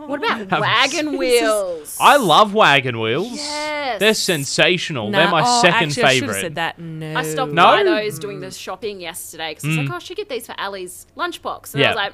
What 0.07 0.23
about 0.23 0.61
wagon 0.61 1.17
wheels? 1.17 1.97
I 1.99 2.15
love 2.17 2.53
wagon 2.53 2.99
wheels. 2.99 3.33
Yes. 3.33 3.99
They're 3.99 4.13
sensational. 4.13 5.09
Nah, 5.09 5.17
They're 5.17 5.31
my 5.31 5.43
oh, 5.45 5.61
second 5.61 5.89
actually, 5.89 6.03
I 6.03 6.13
should 6.13 6.23
have 6.29 6.35
said 6.35 6.55
that. 6.55 6.79
No. 6.79 7.13
I 7.15 7.23
stopped 7.23 7.51
No? 7.51 7.63
by 7.63 7.83
those 7.83 8.17
doing 8.19 8.39
the 8.39 8.51
shopping 8.51 9.01
yesterday 9.01 9.51
because 9.51 9.65
I 9.65 9.67
was 9.67 9.77
Mm. 9.77 9.81
like, 9.83 9.91
oh, 9.91 9.95
I 9.95 9.99
should 9.99 10.15
get 10.17 10.29
these 10.29 10.45
for 10.45 10.55
Ali's 10.57 11.07
lunchbox. 11.17 11.73
And 11.73 11.81
Yeah. 11.81 11.87
I 11.87 11.89
was 11.89 11.95
like, 11.97 12.13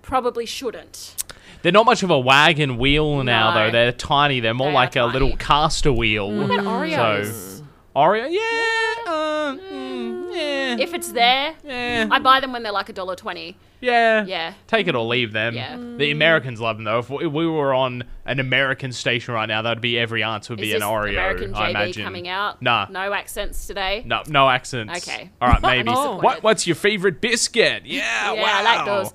probably 0.00 0.46
shouldn't. 0.46 1.16
They're 1.62 1.72
not 1.72 1.86
much 1.86 2.02
of 2.02 2.10
a 2.10 2.18
wagon 2.18 2.78
wheel 2.78 3.22
now, 3.24 3.52
No. 3.52 3.64
though. 3.66 3.70
They're 3.72 3.92
tiny. 3.92 4.40
They're 4.40 4.54
more 4.54 4.68
They 4.68 4.74
like 4.74 4.96
a 4.96 5.00
tiny. 5.00 5.12
little 5.12 5.36
caster 5.36 5.92
wheel. 5.92 6.30
What 6.30 6.50
about 6.50 6.64
Oreos? 6.64 7.58
So, 7.58 7.64
Oreo, 7.96 8.28
yeah, 8.30 9.12
uh, 9.12 9.56
mm, 9.56 10.34
yeah. 10.36 10.76
If 10.78 10.94
it's 10.94 11.10
there, 11.10 11.54
Yeah. 11.64 12.06
I 12.10 12.20
buy 12.20 12.38
them 12.40 12.52
when 12.52 12.62
they're 12.62 12.70
like 12.72 12.88
a 12.88 12.92
dollar 12.92 13.16
twenty. 13.16 13.56
Yeah. 13.80 14.24
Yeah. 14.24 14.52
Take 14.68 14.86
it 14.88 14.94
or 14.94 15.04
leave 15.04 15.32
them. 15.32 15.54
Yeah. 15.54 15.76
The 15.76 16.10
Americans 16.10 16.60
love 16.60 16.76
them 16.76 16.84
though. 16.84 16.98
If 17.00 17.10
we 17.10 17.26
we 17.26 17.46
were 17.46 17.72
on 17.74 18.04
an 18.24 18.38
American 18.40 18.92
station 18.92 19.34
right 19.34 19.46
now, 19.46 19.62
that'd 19.62 19.80
be 19.80 19.98
every 19.98 20.22
answer 20.22 20.52
would 20.52 20.60
Is 20.60 20.68
be 20.70 20.74
an 20.74 20.82
Oreo. 20.82 21.10
American 21.10 21.54
I 21.54 21.70
imagine. 21.70 22.04
coming 22.04 22.28
out? 22.28 22.60
Nah. 22.62 22.86
No 22.90 23.12
accents 23.12 23.66
today. 23.66 24.02
No, 24.06 24.22
no 24.28 24.48
accents. 24.48 25.08
Okay. 25.08 25.30
All 25.40 25.48
right, 25.48 25.62
maybe. 25.62 25.88
disappointed. 25.90 26.22
what 26.22 26.42
What's 26.44 26.66
your 26.68 26.76
favorite 26.76 27.20
biscuit? 27.20 27.82
Yeah. 27.84 28.32
Yeah, 28.34 28.42
wow. 28.42 28.44
I 28.46 28.62
like 28.62 28.84
those. 28.86 29.12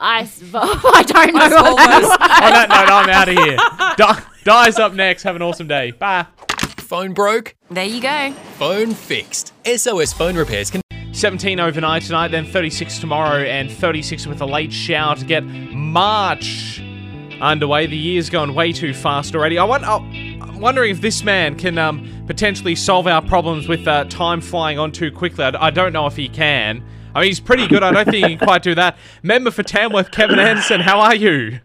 Ice. 0.00 0.42
I 0.54 1.02
don't 1.06 1.34
know. 1.34 1.56
All 1.56 1.74
what 1.74 1.88
that 1.88 2.00
those- 2.00 2.10
On 2.10 2.52
that 2.52 2.68
note, 2.68 2.88
I'm 2.88 3.08
out 3.10 3.28
of 3.28 3.36
here. 3.36 3.56
Di- 3.96 4.22
Di's 4.44 4.78
up 4.78 4.94
next. 4.94 5.22
Have 5.24 5.36
an 5.36 5.42
awesome 5.42 5.66
day. 5.66 5.90
Bye. 5.92 6.26
Phone 6.78 7.12
broke? 7.12 7.54
There 7.70 7.84
you 7.84 8.00
go. 8.00 8.32
Phone 8.58 8.92
fixed. 8.94 9.52
SOS 9.66 10.12
Phone 10.12 10.36
Repairs 10.36 10.70
can 10.70 10.80
17 11.12 11.58
overnight 11.60 12.02
tonight, 12.02 12.28
then 12.28 12.46
36 12.46 12.98
tomorrow, 13.00 13.42
and 13.42 13.70
36 13.70 14.26
with 14.26 14.40
a 14.40 14.46
late 14.46 14.72
shower 14.72 15.16
to 15.16 15.24
get 15.24 15.40
March 15.44 16.80
underway. 17.40 17.86
The 17.86 17.96
year's 17.96 18.30
gone 18.30 18.54
way 18.54 18.72
too 18.72 18.94
fast 18.94 19.34
already. 19.34 19.58
I 19.58 19.64
want, 19.64 19.84
oh, 19.84 19.96
I'm 20.40 20.60
wondering 20.60 20.90
if 20.92 21.00
this 21.00 21.24
man 21.24 21.56
can 21.56 21.76
um, 21.76 22.08
potentially 22.26 22.74
solve 22.74 23.06
our 23.06 23.20
problems 23.20 23.68
with 23.68 23.86
uh, 23.88 24.04
time 24.04 24.40
flying 24.40 24.78
on 24.78 24.92
too 24.92 25.10
quickly. 25.10 25.44
I, 25.44 25.66
I 25.66 25.70
don't 25.70 25.92
know 25.92 26.06
if 26.06 26.16
he 26.16 26.28
can. 26.28 26.84
I 27.18 27.22
mean, 27.22 27.30
he's 27.30 27.40
pretty 27.40 27.66
good. 27.66 27.82
I 27.82 27.90
don't 27.90 28.04
think 28.04 28.26
he 28.28 28.36
can 28.36 28.46
quite 28.46 28.62
do 28.62 28.76
that. 28.76 28.96
Member 29.24 29.50
for 29.50 29.64
Tamworth, 29.64 30.12
Kevin 30.12 30.38
Anderson, 30.38 30.80
how 30.80 31.00
are 31.00 31.16
you? 31.16 31.58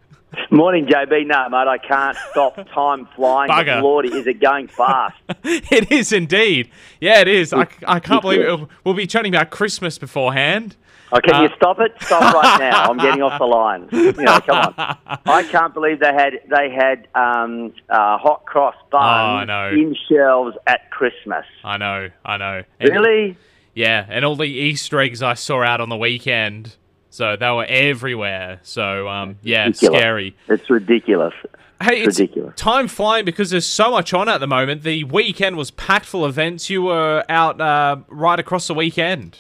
Morning, 0.50 0.88
JB. 0.88 1.28
No, 1.28 1.48
mate, 1.50 1.68
I 1.68 1.78
can't 1.78 2.18
stop 2.32 2.56
time 2.74 3.08
flying. 3.16 3.52
Bugger. 3.52 3.84
Lordy, 3.84 4.10
is 4.10 4.26
it 4.26 4.40
going 4.40 4.68
fast? 4.68 5.16
it 5.44 5.92
is 5.92 6.12
indeed. 6.12 6.72
Yeah, 7.00 7.20
it 7.20 7.28
is. 7.28 7.54
I, 7.54 7.68
I 7.86 8.00
can't 8.00 8.24
believe 8.24 8.42
it. 8.42 8.68
We'll 8.84 8.96
be 8.96 9.06
chatting 9.06 9.36
about 9.36 9.52
Christmas 9.52 10.00
beforehand. 10.00 10.76
Oh, 11.12 11.20
can 11.24 11.36
Uh, 11.36 11.42
you 11.44 11.50
stop 11.56 11.80
it? 11.80 11.94
Stop 12.02 12.34
right 12.34 12.60
now. 12.60 12.86
I'm 12.90 12.98
getting 12.98 13.22
off 13.22 13.38
the 13.38 13.46
line. 13.46 13.88
You 13.92 14.12
know, 14.14 14.40
come 14.42 14.74
on. 14.76 14.98
I 15.28 15.44
can't 15.44 15.72
believe 15.72 16.00
they 16.00 16.12
had 16.14 16.40
they 16.50 16.72
had 16.72 17.08
um, 17.14 17.72
uh, 17.88 18.18
hot 18.18 18.46
cross 18.48 18.74
Oh, 18.86 18.88
buns 18.90 19.48
know. 19.48 19.70
in 19.70 19.96
shelves 20.10 20.58
at 20.66 20.90
Christmas. 20.90 21.46
I 21.64 21.78
know, 21.78 22.10
I 22.26 22.38
know. 22.38 22.64
And- 22.80 22.90
Really? 22.90 23.38
Yeah, 23.76 24.06
and 24.08 24.24
all 24.26 24.36
the 24.36 24.46
Easter 24.46 25.00
eggs 25.00 25.22
I 25.24 25.34
saw 25.34 25.64
out 25.64 25.82
on 25.82 25.90
the 25.90 25.98
weekend. 25.98 26.76
So 27.10 27.36
they 27.36 27.50
were 27.52 27.66
everywhere. 27.66 28.60
So 28.64 29.08
um, 29.08 29.38
yeah, 29.44 29.66
Ridiculous. 29.66 30.00
scary. 30.00 30.36
It's 30.48 30.70
ridiculous. 30.70 31.34
Hey, 31.82 32.02
it's 32.04 32.20
ridiculous. 32.20 32.56
time 32.56 32.88
flying 32.88 33.26
because 33.26 33.50
there's 33.50 33.66
so 33.68 33.92
much 33.92 34.14
on 34.14 34.30
at 34.30 34.40
the 34.40 34.48
moment. 34.48 34.84
The 34.84 35.04
weekend 35.04 35.58
was 35.58 35.70
packed 35.72 36.06
full 36.06 36.24
of 36.26 36.30
events. 36.32 36.70
You 36.70 36.84
were 36.84 37.24
out 37.30 37.60
uh, 37.62 37.98
right 38.08 38.40
across 38.40 38.68
the 38.68 38.74
weekend. 38.74 39.38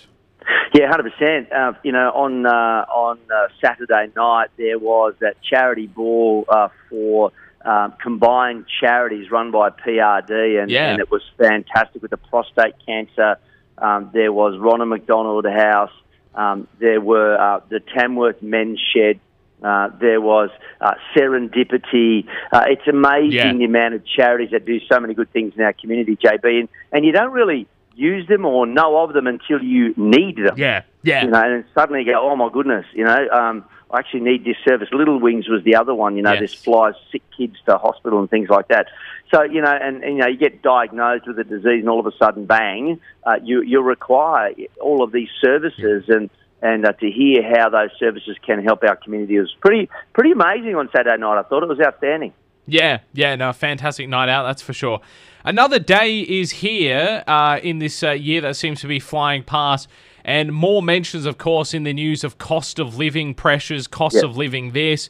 Yeah, 0.73 0.87
hundred 0.89 1.11
percent. 1.13 1.51
Uh, 1.53 1.73
you 1.83 1.91
know, 1.91 2.11
on 2.13 2.45
uh, 2.45 2.49
on 2.49 3.19
uh, 3.33 3.47
Saturday 3.63 4.11
night 4.15 4.49
there 4.57 4.77
was 4.79 5.13
that 5.19 5.35
charity 5.41 5.87
ball 5.87 6.45
uh, 6.49 6.67
for 6.89 7.31
um, 7.63 7.93
combined 8.01 8.65
charities 8.81 9.31
run 9.31 9.51
by 9.51 9.69
PRD, 9.69 10.61
and, 10.61 10.69
Yeah. 10.69 10.89
and 10.91 10.99
it 10.99 11.09
was 11.09 11.21
fantastic 11.37 12.01
with 12.01 12.11
the 12.11 12.17
prostate 12.17 12.73
cancer. 12.85 13.37
Um, 13.77 14.09
there 14.13 14.31
was 14.31 14.57
Ronald 14.57 14.89
McDonald 14.89 15.45
House. 15.45 15.91
Um, 16.35 16.67
there 16.79 17.01
were 17.01 17.37
uh, 17.39 17.61
the 17.69 17.79
Tamworth 17.79 18.41
Men's 18.41 18.79
Shed. 18.93 19.19
Uh, 19.63 19.89
there 19.99 20.19
was 20.19 20.49
uh, 20.81 20.93
Serendipity. 21.15 22.27
Uh, 22.51 22.65
it's 22.67 22.87
amazing 22.87 23.31
Yeah. 23.31 23.53
the 23.53 23.65
amount 23.65 23.93
of 23.93 24.05
charities 24.05 24.51
that 24.51 24.65
do 24.65 24.79
so 24.91 24.99
many 24.99 25.13
good 25.13 25.31
things 25.31 25.53
in 25.55 25.63
our 25.63 25.73
community, 25.73 26.17
JB, 26.17 26.59
and, 26.59 26.69
and 26.91 27.05
you 27.05 27.11
don't 27.11 27.31
really 27.31 27.67
use 27.95 28.27
them 28.27 28.45
or 28.45 28.65
know 28.65 28.97
of 29.03 29.13
them 29.13 29.27
until 29.27 29.61
you 29.63 29.93
need 29.95 30.37
them. 30.37 30.55
Yeah, 30.57 30.81
yeah. 31.03 31.23
You 31.23 31.31
know, 31.31 31.41
and 31.43 31.63
suddenly 31.75 32.01
you 32.01 32.11
go, 32.11 32.19
oh 32.29 32.35
my 32.35 32.49
goodness, 32.51 32.85
you 32.93 33.03
know, 33.05 33.29
um, 33.29 33.63
I 33.93 33.99
actually 33.99 34.21
need 34.21 34.43
this 34.43 34.57
service. 34.67 34.89
Little 34.91 35.19
Wings 35.19 35.47
was 35.47 35.63
the 35.63 35.75
other 35.75 35.93
one, 35.93 36.17
you 36.17 36.23
know, 36.23 36.31
Yes. 36.33 36.41
this 36.41 36.53
flies 36.55 36.95
sick 37.11 37.21
kids 37.37 37.57
to 37.67 37.77
hospital 37.77 38.19
and 38.19 38.29
things 38.29 38.49
like 38.49 38.67
that. 38.69 38.87
So, 39.33 39.43
you 39.43 39.61
know, 39.61 39.71
and, 39.71 40.03
and 40.03 40.17
you 40.17 40.21
know, 40.23 40.27
you 40.27 40.37
get 40.37 40.61
diagnosed 40.63 41.27
with 41.27 41.37
a 41.39 41.43
disease 41.43 41.81
and 41.81 41.89
all 41.89 41.99
of 41.99 42.07
a 42.07 42.11
sudden, 42.17 42.45
bang, 42.45 42.99
uh, 43.23 43.35
you, 43.43 43.61
you 43.61 43.81
require 43.81 44.51
all 44.81 45.03
of 45.03 45.11
these 45.11 45.29
services 45.39 46.05
and, 46.07 46.29
and 46.61 46.85
uh, 46.85 46.93
to 46.93 47.11
hear 47.11 47.43
how 47.43 47.69
those 47.69 47.91
services 47.99 48.35
can 48.45 48.63
help 48.63 48.83
our 48.83 48.95
community 48.95 49.39
was 49.39 49.55
pretty, 49.61 49.89
pretty 50.13 50.31
amazing 50.31 50.75
on 50.75 50.89
Saturday 50.95 51.17
night. 51.19 51.37
I 51.39 51.43
thought 51.43 51.61
it 51.63 51.69
was 51.69 51.79
outstanding. 51.79 52.33
Yeah, 52.65 52.99
yeah, 53.13 53.35
no, 53.35 53.51
fantastic 53.53 54.07
night 54.07 54.29
out, 54.29 54.43
that's 54.43 54.61
for 54.61 54.73
sure. 54.73 55.01
Another 55.43 55.77
day 55.79 56.21
is 56.21 56.51
here 56.51 57.23
uh, 57.27 57.59
in 57.61 57.79
this 57.79 58.01
uh, 58.01 58.11
year 58.11 58.39
that 58.41 58.55
seems 58.55 58.79
to 58.81 58.87
be 58.87 58.99
flying 58.99 59.43
past, 59.43 59.89
and 60.25 60.53
more 60.53 60.81
mentions, 60.81 61.25
of 61.25 61.37
course, 61.37 61.73
in 61.73 61.83
the 61.83 61.93
news 61.93 62.23
of 62.23 62.37
cost 62.37 62.79
of 62.79 62.97
living 62.97 63.33
pressures, 63.33 63.87
cost 63.87 64.23
of 64.23 64.37
living 64.37 64.71
this. 64.71 65.09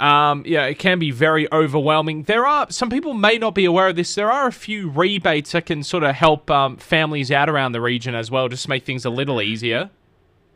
Um, 0.00 0.42
yeah, 0.46 0.64
it 0.64 0.78
can 0.80 0.98
be 0.98 1.12
very 1.12 1.50
overwhelming. 1.52 2.24
There 2.24 2.44
are 2.44 2.70
some 2.70 2.90
people 2.90 3.14
may 3.14 3.38
not 3.38 3.54
be 3.54 3.64
aware 3.64 3.88
of 3.88 3.96
this. 3.96 4.14
There 4.14 4.32
are 4.32 4.48
a 4.48 4.52
few 4.52 4.90
rebates 4.90 5.52
that 5.52 5.66
can 5.66 5.84
sort 5.84 6.02
of 6.02 6.14
help 6.14 6.50
um, 6.50 6.76
families 6.76 7.30
out 7.30 7.48
around 7.48 7.72
the 7.72 7.80
region 7.80 8.14
as 8.14 8.30
well, 8.30 8.48
just 8.48 8.68
make 8.68 8.84
things 8.84 9.04
a 9.04 9.10
little 9.10 9.40
easier. 9.40 9.90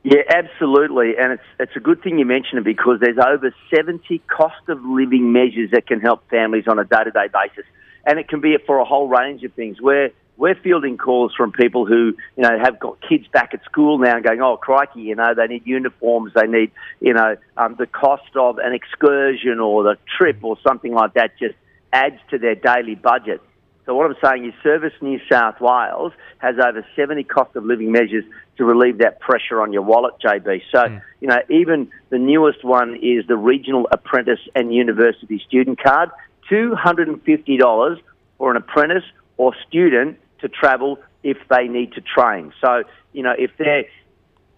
Yeah, 0.03 0.23
absolutely, 0.33 1.15
and 1.19 1.33
it's 1.33 1.43
it's 1.59 1.77
a 1.77 1.81
good 1.81 2.03
thing 2.03 2.19
you 2.19 2.25
mention 2.25 2.59
it 2.59 2.65
because 2.65 3.01
there's 3.01 3.19
over 3.19 3.53
70 3.75 4.21
cost 4.29 4.69
of 4.69 4.85
living 4.85 5.33
measures 5.33 5.71
that 5.73 5.87
can 5.87 6.01
help 6.01 6.29
families 6.31 6.65
on 6.69 6.79
a 6.79 6.85
day 6.85 7.05
to 7.05 7.11
day 7.11 7.27
basis, 7.33 7.65
and 8.05 8.19
it 8.19 8.29
can 8.29 8.41
be 8.41 8.57
for 8.67 8.79
a 8.79 8.85
whole 8.85 9.09
range 9.09 9.43
of 9.43 9.53
things. 9.55 9.81
We're 9.81 10.11
we're 10.37 10.55
fielding 10.55 10.99
calls 10.99 11.35
from 11.35 11.53
people 11.53 11.87
who 11.87 12.15
you 12.37 12.43
know 12.43 12.59
have 12.59 12.79
got 12.79 12.99
kids 13.07 13.27
back 13.33 13.55
at 13.55 13.65
school 13.65 13.99
now 13.99 14.17
and 14.17 14.25
going, 14.25 14.41
oh 14.41 14.57
crikey, 14.57 15.01
you 15.01 15.15
know 15.15 15.35
they 15.35 15.47
need 15.47 15.67
uniforms, 15.67 16.33
they 16.35 16.47
need 16.47 16.71
you 17.01 17.15
know 17.15 17.37
um, 17.57 17.77
the 17.79 17.87
cost 17.87 18.37
of 18.37 18.59
an 18.59 18.73
excursion 18.73 19.61
or 19.61 19.83
the 19.83 19.97
trip 20.17 20.39
or 20.43 20.57
something 20.67 20.93
like 20.93 21.15
that 21.15 21.39
just 21.39 21.55
adds 21.93 22.19
to 22.31 22.39
their 22.39 22.55
daily 22.55 22.95
budget. 22.95 23.41
So 23.87 23.95
what 23.95 24.07
I'm 24.07 24.17
saying 24.23 24.47
is 24.47 24.53
Service 24.65 24.93
New 25.01 25.21
South 25.31 25.61
Wales 25.61 26.13
has 26.39 26.57
over 26.59 26.85
70 26.97 27.23
cost 27.25 27.55
of 27.55 27.65
living 27.65 27.93
measures 27.93 28.25
to 28.57 28.65
relieve 28.65 28.99
that 28.99 29.21
pressure 29.21 29.63
on 29.63 29.73
your 29.73 29.83
wallet, 29.83 30.15
JB. 30.25 30.63
So, 30.73 31.01
you 31.21 31.29
know, 31.29 31.39
even 31.49 31.89
the 32.11 32.19
newest 32.19 32.65
one 32.65 32.97
is 32.97 33.29
the 33.29 33.37
Regional 33.37 33.87
Apprentice 33.93 34.41
and 34.57 34.75
University 34.75 35.41
Student 35.47 35.81
Card, 35.81 36.11
$250 36.51 38.01
for 38.39 38.51
an 38.51 38.57
apprentice 38.57 39.05
or 39.37 39.55
student 39.69 40.19
to 40.41 40.49
travel 40.49 40.99
if 41.23 41.37
they 41.49 41.69
need 41.69 41.93
to 41.93 42.01
train. 42.01 42.53
So, 42.61 42.85
you 43.13 43.23
know, 43.23 43.35
if 43.37 43.51
they're 43.59 43.85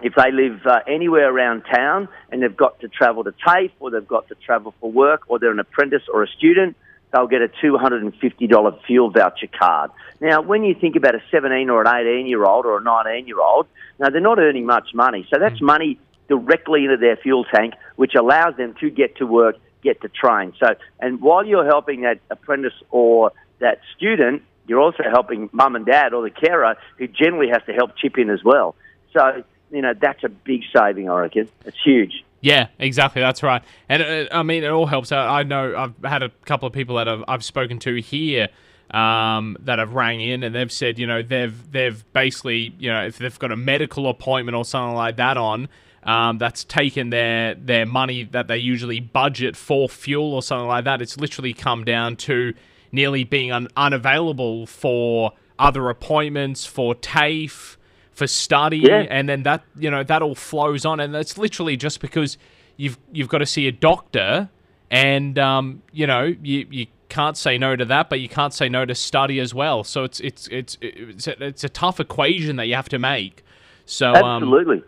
if 0.00 0.14
they 0.14 0.30
live 0.30 0.60
uh, 0.64 0.78
anywhere 0.86 1.28
around 1.28 1.62
town 1.62 2.08
and 2.30 2.42
they've 2.42 2.56
got 2.56 2.78
to 2.80 2.88
travel 2.88 3.24
to 3.24 3.32
TAFE 3.32 3.72
or 3.80 3.90
they've 3.90 4.06
got 4.06 4.28
to 4.28 4.36
travel 4.36 4.72
for 4.80 4.92
work 4.92 5.22
or 5.26 5.40
they're 5.40 5.50
an 5.50 5.58
apprentice 5.58 6.04
or 6.12 6.22
a 6.22 6.28
student, 6.28 6.76
they'll 7.12 7.26
get 7.26 7.42
a 7.42 7.48
$250 7.48 8.84
fuel 8.86 9.10
voucher 9.10 9.48
card. 9.58 9.90
Now, 10.20 10.40
when 10.40 10.62
you 10.62 10.74
think 10.74 10.94
about 10.94 11.14
a 11.14 11.22
17 11.32 11.68
or 11.68 11.82
an 11.82 11.88
18 11.88 12.26
year 12.26 12.44
old 12.44 12.64
or 12.64 12.78
a 12.78 12.82
19 12.82 13.26
year 13.26 13.40
old, 13.40 13.66
now 13.98 14.10
they're 14.10 14.20
not 14.20 14.38
earning 14.38 14.66
much 14.66 14.90
money. 14.94 15.26
So 15.32 15.38
that's 15.40 15.60
money 15.60 15.98
directly 16.28 16.84
into 16.84 16.96
their 16.96 17.16
fuel 17.16 17.44
tank, 17.44 17.74
which 17.96 18.14
allows 18.14 18.56
them 18.56 18.74
to 18.80 18.90
get 18.90 19.16
to 19.16 19.26
work, 19.26 19.56
get 19.82 20.00
to 20.02 20.08
train. 20.08 20.52
So, 20.60 20.74
and 21.00 21.20
while 21.20 21.44
you're 21.44 21.66
helping 21.66 22.02
that 22.02 22.20
apprentice 22.30 22.74
or 22.90 23.32
that 23.60 23.80
student, 23.96 24.42
you're 24.68 24.80
also 24.80 25.02
helping 25.10 25.48
mum 25.52 25.74
and 25.74 25.84
dad 25.84 26.12
or 26.12 26.22
the 26.22 26.30
carer 26.30 26.76
who 26.98 27.08
generally 27.08 27.48
has 27.48 27.62
to 27.66 27.72
help 27.72 27.96
chip 27.96 28.18
in 28.18 28.30
as 28.30 28.44
well. 28.44 28.76
So, 29.12 29.42
you 29.70 29.82
know, 29.82 29.94
that's 30.00 30.22
a 30.22 30.28
big 30.28 30.62
saving, 30.76 31.10
I 31.10 31.20
reckon. 31.20 31.48
It's 31.64 31.76
huge. 31.82 32.24
Yeah, 32.40 32.68
exactly. 32.78 33.20
That's 33.20 33.42
right. 33.42 33.62
And 33.88 34.02
uh, 34.02 34.26
I 34.30 34.42
mean, 34.42 34.62
it 34.62 34.68
all 34.68 34.86
helps 34.86 35.10
out. 35.10 35.28
I 35.28 35.42
know 35.42 35.74
I've 35.76 36.08
had 36.08 36.22
a 36.22 36.28
couple 36.44 36.68
of 36.68 36.72
people 36.72 36.96
that 36.96 37.08
I've, 37.08 37.24
I've 37.26 37.44
spoken 37.44 37.78
to 37.80 38.00
here 38.00 38.48
um, 38.90 39.56
that 39.60 39.78
have 39.78 39.94
rang 39.94 40.20
in, 40.20 40.42
and 40.42 40.54
they've 40.54 40.70
said, 40.70 40.98
you 40.98 41.06
know, 41.06 41.22
they've 41.22 41.72
they've 41.72 42.04
basically, 42.12 42.74
you 42.78 42.90
know, 42.90 43.04
if 43.06 43.18
they've 43.18 43.38
got 43.38 43.50
a 43.50 43.56
medical 43.56 44.08
appointment 44.08 44.56
or 44.56 44.64
something 44.64 44.94
like 44.94 45.16
that 45.16 45.36
on, 45.36 45.68
um, 46.04 46.38
that's 46.38 46.64
taken 46.64 47.10
their 47.10 47.54
their 47.54 47.86
money 47.86 48.24
that 48.24 48.46
they 48.46 48.58
usually 48.58 49.00
budget 49.00 49.56
for 49.56 49.88
fuel 49.88 50.32
or 50.32 50.42
something 50.42 50.68
like 50.68 50.84
that. 50.84 51.02
It's 51.02 51.16
literally 51.16 51.52
come 51.52 51.84
down 51.84 52.16
to 52.16 52.54
nearly 52.92 53.24
being 53.24 53.52
un- 53.52 53.68
unavailable 53.76 54.66
for 54.66 55.32
other 55.58 55.88
appointments, 55.90 56.64
for 56.64 56.94
TAFE, 56.94 57.76
for 58.12 58.26
study, 58.26 58.78
Yeah. 58.78 59.06
and 59.10 59.28
then 59.28 59.42
that 59.44 59.62
you 59.76 59.90
know 59.90 60.02
that 60.02 60.22
all 60.22 60.34
flows 60.34 60.84
on, 60.84 61.00
and 61.00 61.14
that's 61.14 61.38
literally 61.38 61.76
just 61.76 62.00
because 62.00 62.36
you've 62.76 62.98
you've 63.12 63.28
got 63.28 63.38
to 63.38 63.46
see 63.46 63.66
a 63.68 63.72
doctor, 63.72 64.48
and 64.90 65.38
um, 65.38 65.82
you 65.92 66.06
know 66.06 66.34
you 66.42 66.66
you 66.70 66.86
can't 67.08 67.36
say 67.36 67.56
no 67.58 67.74
to 67.76 67.84
that, 67.86 68.10
but 68.10 68.20
you 68.20 68.28
can't 68.28 68.52
say 68.52 68.68
no 68.68 68.84
to 68.84 68.94
study 68.94 69.40
as 69.40 69.54
well. 69.54 69.82
So 69.84 70.04
it's 70.04 70.20
it's 70.20 70.46
it's 70.48 70.76
it's 70.80 71.26
a, 71.26 71.44
it's 71.44 71.64
a 71.64 71.68
tough 71.68 72.00
equation 72.00 72.56
that 72.56 72.66
you 72.66 72.74
have 72.74 72.88
to 72.90 72.98
make. 72.98 73.44
So 73.86 74.12
um, 74.12 74.42
Absolutely. 74.42 74.82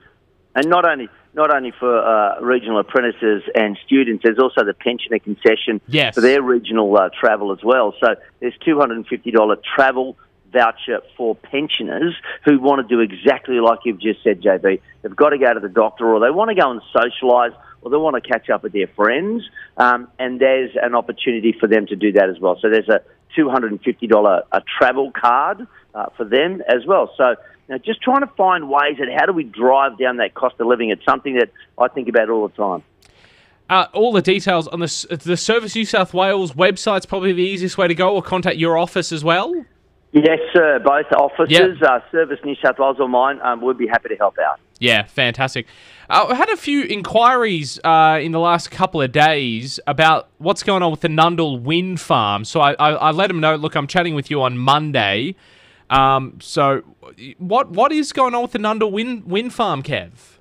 and 0.54 0.66
not 0.68 0.84
only 0.84 1.08
not 1.34 1.54
only 1.54 1.72
for 1.78 1.98
uh, 1.98 2.40
regional 2.40 2.78
apprentices 2.80 3.42
and 3.54 3.78
students, 3.86 4.22
there's 4.24 4.38
also 4.38 4.64
the 4.64 4.74
pensioner 4.74 5.18
concession 5.18 5.80
Yes. 5.86 6.14
for 6.14 6.20
their 6.20 6.42
regional 6.42 6.96
uh, 6.96 7.10
travel 7.18 7.52
as 7.52 7.62
well. 7.62 7.94
So 8.00 8.16
there's 8.40 8.54
$250 8.66 9.62
travel 9.74 10.16
voucher 10.52 11.00
for 11.16 11.36
pensioners 11.36 12.14
who 12.44 12.58
want 12.58 12.86
to 12.86 12.94
do 12.94 13.00
exactly 13.00 13.60
like 13.60 13.80
you've 13.84 14.00
just 14.00 14.22
said, 14.24 14.42
JB. 14.42 14.80
They've 15.02 15.16
got 15.16 15.30
to 15.30 15.38
go 15.38 15.54
to 15.54 15.60
the 15.60 15.68
doctor 15.68 16.12
or 16.12 16.18
they 16.20 16.30
want 16.30 16.48
to 16.50 16.60
go 16.60 16.70
and 16.70 16.80
socialise 16.92 17.54
or 17.82 17.90
they 17.90 17.96
want 17.96 18.22
to 18.22 18.28
catch 18.28 18.50
up 18.50 18.62
with 18.64 18.72
their 18.72 18.88
friends. 18.88 19.44
Um, 19.76 20.08
and 20.18 20.40
there's 20.40 20.72
an 20.82 20.94
opportunity 20.94 21.54
for 21.58 21.68
them 21.68 21.86
to 21.86 21.96
do 21.96 22.12
that 22.12 22.28
as 22.28 22.40
well. 22.40 22.58
So 22.60 22.68
there's 22.68 22.88
a 22.88 23.00
$250 23.38 24.42
a 24.52 24.62
travel 24.78 25.12
card 25.12 25.66
uh, 25.94 26.06
for 26.16 26.24
them 26.24 26.62
as 26.68 26.84
well. 26.86 27.12
So 27.16 27.36
just 27.78 28.02
trying 28.02 28.20
to 28.20 28.26
find 28.36 28.68
ways 28.68 28.96
that 28.98 29.08
how 29.16 29.26
do 29.26 29.32
we 29.32 29.44
drive 29.44 29.98
down 29.98 30.16
that 30.18 30.34
cost 30.34 30.56
of 30.58 30.66
living? 30.66 30.90
It's 30.90 31.04
something 31.04 31.34
that 31.34 31.50
I 31.78 31.88
think 31.88 32.08
about 32.08 32.28
all 32.30 32.48
the 32.48 32.54
time. 32.54 32.82
Uh, 33.68 33.86
all 33.92 34.12
the 34.12 34.22
details 34.22 34.66
on 34.68 34.80
the 34.80 35.20
the 35.24 35.36
Service 35.36 35.76
New 35.76 35.84
South 35.84 36.12
Wales 36.12 36.52
website's 36.52 37.06
probably 37.06 37.32
the 37.32 37.42
easiest 37.44 37.78
way 37.78 37.86
to 37.86 37.94
go, 37.94 38.14
or 38.14 38.22
contact 38.22 38.56
your 38.56 38.76
office 38.76 39.12
as 39.12 39.22
well. 39.22 39.54
Yes, 40.12 40.40
sir. 40.52 40.80
Both 40.80 41.06
offices, 41.12 41.78
Yep. 41.80 41.82
uh, 41.88 42.00
Service 42.10 42.40
New 42.44 42.56
South 42.56 42.80
Wales 42.80 42.96
or 42.98 43.08
mine, 43.08 43.38
um, 43.42 43.60
would 43.60 43.78
be 43.78 43.86
happy 43.86 44.08
to 44.08 44.16
help 44.16 44.36
out. 44.44 44.58
Yeah, 44.80 45.04
fantastic. 45.04 45.66
Uh, 46.08 46.26
I 46.30 46.34
had 46.34 46.48
a 46.48 46.56
few 46.56 46.82
inquiries 46.82 47.78
uh, 47.84 48.18
in 48.20 48.32
the 48.32 48.40
last 48.40 48.72
couple 48.72 49.00
of 49.00 49.12
days 49.12 49.78
about 49.86 50.28
what's 50.38 50.64
going 50.64 50.82
on 50.82 50.90
with 50.90 51.02
the 51.02 51.08
Nundle 51.08 51.62
Wind 51.62 52.00
Farm. 52.00 52.44
So 52.44 52.60
I, 52.60 52.72
I, 52.72 52.90
I 52.90 53.10
let 53.12 53.28
them 53.28 53.38
know. 53.38 53.54
Look, 53.54 53.76
I'm 53.76 53.86
chatting 53.86 54.16
with 54.16 54.30
you 54.32 54.42
on 54.42 54.58
Monday. 54.58 55.36
Um, 55.90 56.38
so 56.40 56.82
what 57.38 57.70
what 57.70 57.92
is 57.92 58.12
going 58.12 58.34
on 58.34 58.42
with 58.42 58.52
the 58.52 58.58
Nundle 58.58 58.90
Wind 58.90 59.24
Wind 59.26 59.52
Farm, 59.52 59.82
Kev? 59.82 60.38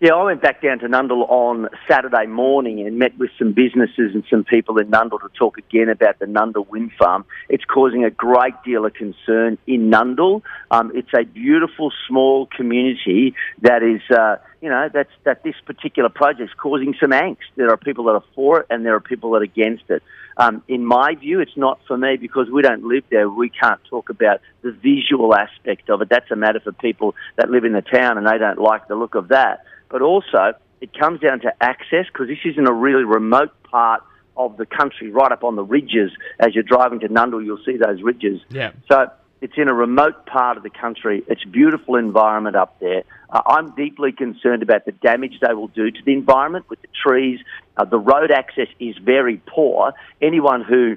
Yeah, 0.00 0.14
I 0.14 0.22
went 0.22 0.40
back 0.40 0.62
down 0.62 0.78
to 0.78 0.86
Nundle 0.86 1.28
on 1.28 1.68
Saturday 1.90 2.26
morning 2.26 2.86
and 2.86 3.00
met 3.00 3.18
with 3.18 3.30
some 3.36 3.52
businesses 3.52 4.14
and 4.14 4.22
some 4.30 4.44
people 4.44 4.78
in 4.78 4.92
Nundle 4.92 5.20
to 5.20 5.28
talk 5.36 5.58
again 5.58 5.88
about 5.88 6.20
the 6.20 6.26
Nundle 6.26 6.68
wind 6.68 6.92
farm. 6.96 7.24
It's 7.48 7.64
causing 7.64 8.04
a 8.04 8.10
great 8.10 8.54
deal 8.64 8.86
of 8.86 8.94
concern 8.94 9.58
in 9.66 9.90
Nundle. 9.90 10.42
Um, 10.70 10.92
it's 10.94 11.12
a 11.18 11.24
beautiful 11.24 11.90
small 12.06 12.46
community 12.46 13.34
that 13.62 13.82
is, 13.82 14.00
uh, 14.16 14.36
you 14.60 14.68
know, 14.68 14.88
that's 14.92 15.10
that 15.24 15.42
this 15.44 15.54
particular 15.64 16.08
project 16.08 16.50
is 16.50 16.56
causing 16.56 16.94
some 17.00 17.10
angst. 17.10 17.48
There 17.56 17.70
are 17.70 17.76
people 17.76 18.04
that 18.04 18.12
are 18.12 18.24
for 18.34 18.60
it 18.60 18.66
and 18.70 18.84
there 18.84 18.94
are 18.94 19.00
people 19.00 19.32
that 19.32 19.38
are 19.38 19.42
against 19.42 19.84
it. 19.88 20.02
Um, 20.36 20.62
in 20.68 20.84
my 20.84 21.14
view, 21.14 21.40
it's 21.40 21.56
not 21.56 21.80
for 21.86 21.96
me 21.96 22.16
because 22.16 22.48
we 22.50 22.62
don't 22.62 22.84
live 22.84 23.04
there. 23.10 23.28
We 23.28 23.50
can't 23.50 23.80
talk 23.88 24.10
about 24.10 24.40
the 24.62 24.72
visual 24.72 25.34
aspect 25.34 25.90
of 25.90 26.02
it. 26.02 26.08
That's 26.08 26.30
a 26.30 26.36
matter 26.36 26.60
for 26.60 26.72
people 26.72 27.14
that 27.36 27.50
live 27.50 27.64
in 27.64 27.72
the 27.72 27.82
town 27.82 28.18
and 28.18 28.26
they 28.26 28.38
don't 28.38 28.60
like 28.60 28.88
the 28.88 28.94
look 28.94 29.14
of 29.14 29.28
that. 29.28 29.64
But 29.88 30.02
also, 30.02 30.54
it 30.80 30.96
comes 30.96 31.20
down 31.20 31.40
to 31.40 31.52
access 31.62 32.06
because 32.06 32.28
this 32.28 32.38
isn't 32.44 32.66
a 32.66 32.72
really 32.72 33.04
remote 33.04 33.52
part 33.64 34.02
of 34.36 34.56
the 34.56 34.66
country, 34.66 35.10
right 35.10 35.32
up 35.32 35.42
on 35.42 35.56
the 35.56 35.64
ridges. 35.64 36.12
As 36.38 36.54
you're 36.54 36.62
driving 36.62 37.00
to 37.00 37.08
Nundle, 37.08 37.44
you'll 37.44 37.64
see 37.64 37.76
those 37.76 38.02
ridges. 38.02 38.40
Yeah. 38.50 38.70
So 38.90 39.10
it's 39.40 39.54
in 39.56 39.68
a 39.68 39.74
remote 39.74 40.26
part 40.26 40.56
of 40.56 40.62
the 40.62 40.70
country. 40.70 41.22
It's 41.28 41.44
a 41.44 41.48
beautiful 41.48 41.96
environment 41.96 42.56
up 42.56 42.78
there. 42.80 43.04
Uh, 43.30 43.42
I'm 43.46 43.70
deeply 43.74 44.12
concerned 44.12 44.62
about 44.62 44.84
the 44.84 44.92
damage 44.92 45.38
they 45.40 45.54
will 45.54 45.68
do 45.68 45.90
to 45.90 46.02
the 46.04 46.12
environment 46.12 46.68
with 46.68 46.82
the 46.82 46.88
trees. 47.04 47.40
Uh, 47.76 47.84
the 47.84 47.98
road 47.98 48.30
access 48.30 48.68
is 48.80 48.96
very 48.98 49.40
poor. 49.46 49.92
Anyone 50.20 50.62
who 50.62 50.96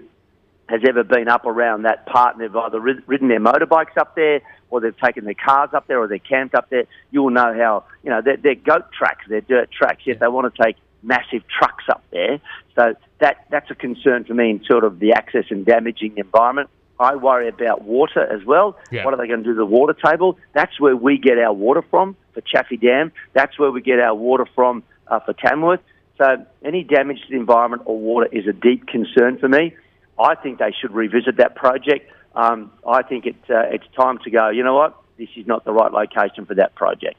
has 0.69 0.81
ever 0.87 1.03
been 1.03 1.27
up 1.27 1.45
around 1.45 1.83
that 1.83 2.05
part 2.05 2.35
and 2.35 2.43
they've 2.43 2.55
either 2.55 2.79
rid- 2.79 3.07
ridden 3.07 3.27
their 3.27 3.39
motorbikes 3.39 3.97
up 3.97 4.15
there 4.15 4.41
or 4.69 4.79
they've 4.79 4.97
taken 4.97 5.25
their 5.25 5.33
cars 5.33 5.69
up 5.73 5.85
there 5.87 5.99
or 5.99 6.07
they're 6.07 6.17
camped 6.17 6.55
up 6.55 6.69
there, 6.69 6.85
you'll 7.11 7.29
know 7.29 7.53
how, 7.53 7.83
you 8.03 8.09
know, 8.09 8.21
they're, 8.23 8.37
they're 8.37 8.55
goat 8.55 8.85
tracks, 8.97 9.25
they're 9.27 9.41
dirt 9.41 9.69
tracks, 9.71 10.01
yet 10.05 10.19
they 10.19 10.27
want 10.27 10.53
to 10.53 10.63
take 10.63 10.77
massive 11.03 11.43
trucks 11.47 11.83
up 11.89 12.03
there. 12.11 12.39
So 12.75 12.95
that, 13.19 13.45
that's 13.49 13.69
a 13.69 13.75
concern 13.75 14.23
for 14.23 14.33
me 14.33 14.49
in 14.49 14.63
sort 14.63 14.85
of 14.85 14.99
the 14.99 15.11
access 15.11 15.45
and 15.49 15.65
damaging 15.65 16.15
the 16.15 16.21
environment. 16.21 16.69
I 17.01 17.15
worry 17.15 17.47
about 17.47 17.81
water 17.81 18.21
as 18.21 18.45
well. 18.45 18.77
Yeah. 18.91 19.03
What 19.03 19.15
are 19.15 19.17
they 19.17 19.27
going 19.27 19.39
to 19.39 19.43
do 19.43 19.53
to 19.53 19.57
the 19.57 19.65
water 19.65 19.93
table? 19.93 20.37
That's 20.53 20.79
where 20.79 20.95
we 20.95 21.17
get 21.17 21.39
our 21.39 21.51
water 21.51 21.81
from 21.89 22.15
for 22.33 22.41
Chaffey 22.41 22.77
Dam. 22.77 23.11
That's 23.33 23.57
where 23.57 23.71
we 23.71 23.81
get 23.81 23.99
our 23.99 24.13
water 24.13 24.45
from 24.53 24.83
uh, 25.07 25.19
for 25.21 25.33
Tamworth. 25.33 25.79
So 26.19 26.45
any 26.63 26.83
damage 26.83 27.17
to 27.21 27.29
the 27.31 27.37
environment 27.37 27.81
or 27.85 27.97
water 27.97 28.27
is 28.31 28.45
a 28.47 28.53
deep 28.53 28.85
concern 28.85 29.39
for 29.39 29.49
me. 29.49 29.75
I 30.19 30.35
think 30.35 30.59
they 30.59 30.71
should 30.79 30.91
revisit 30.91 31.37
that 31.37 31.55
project. 31.55 32.11
Um, 32.35 32.71
I 32.87 33.01
think 33.01 33.25
it, 33.25 33.35
uh, 33.49 33.61
it's 33.71 33.87
time 33.95 34.19
to 34.19 34.29
go, 34.29 34.49
you 34.49 34.63
know 34.63 34.75
what, 34.75 34.95
this 35.17 35.29
is 35.35 35.47
not 35.47 35.65
the 35.65 35.73
right 35.73 35.91
location 35.91 36.45
for 36.45 36.53
that 36.53 36.75
project. 36.75 37.15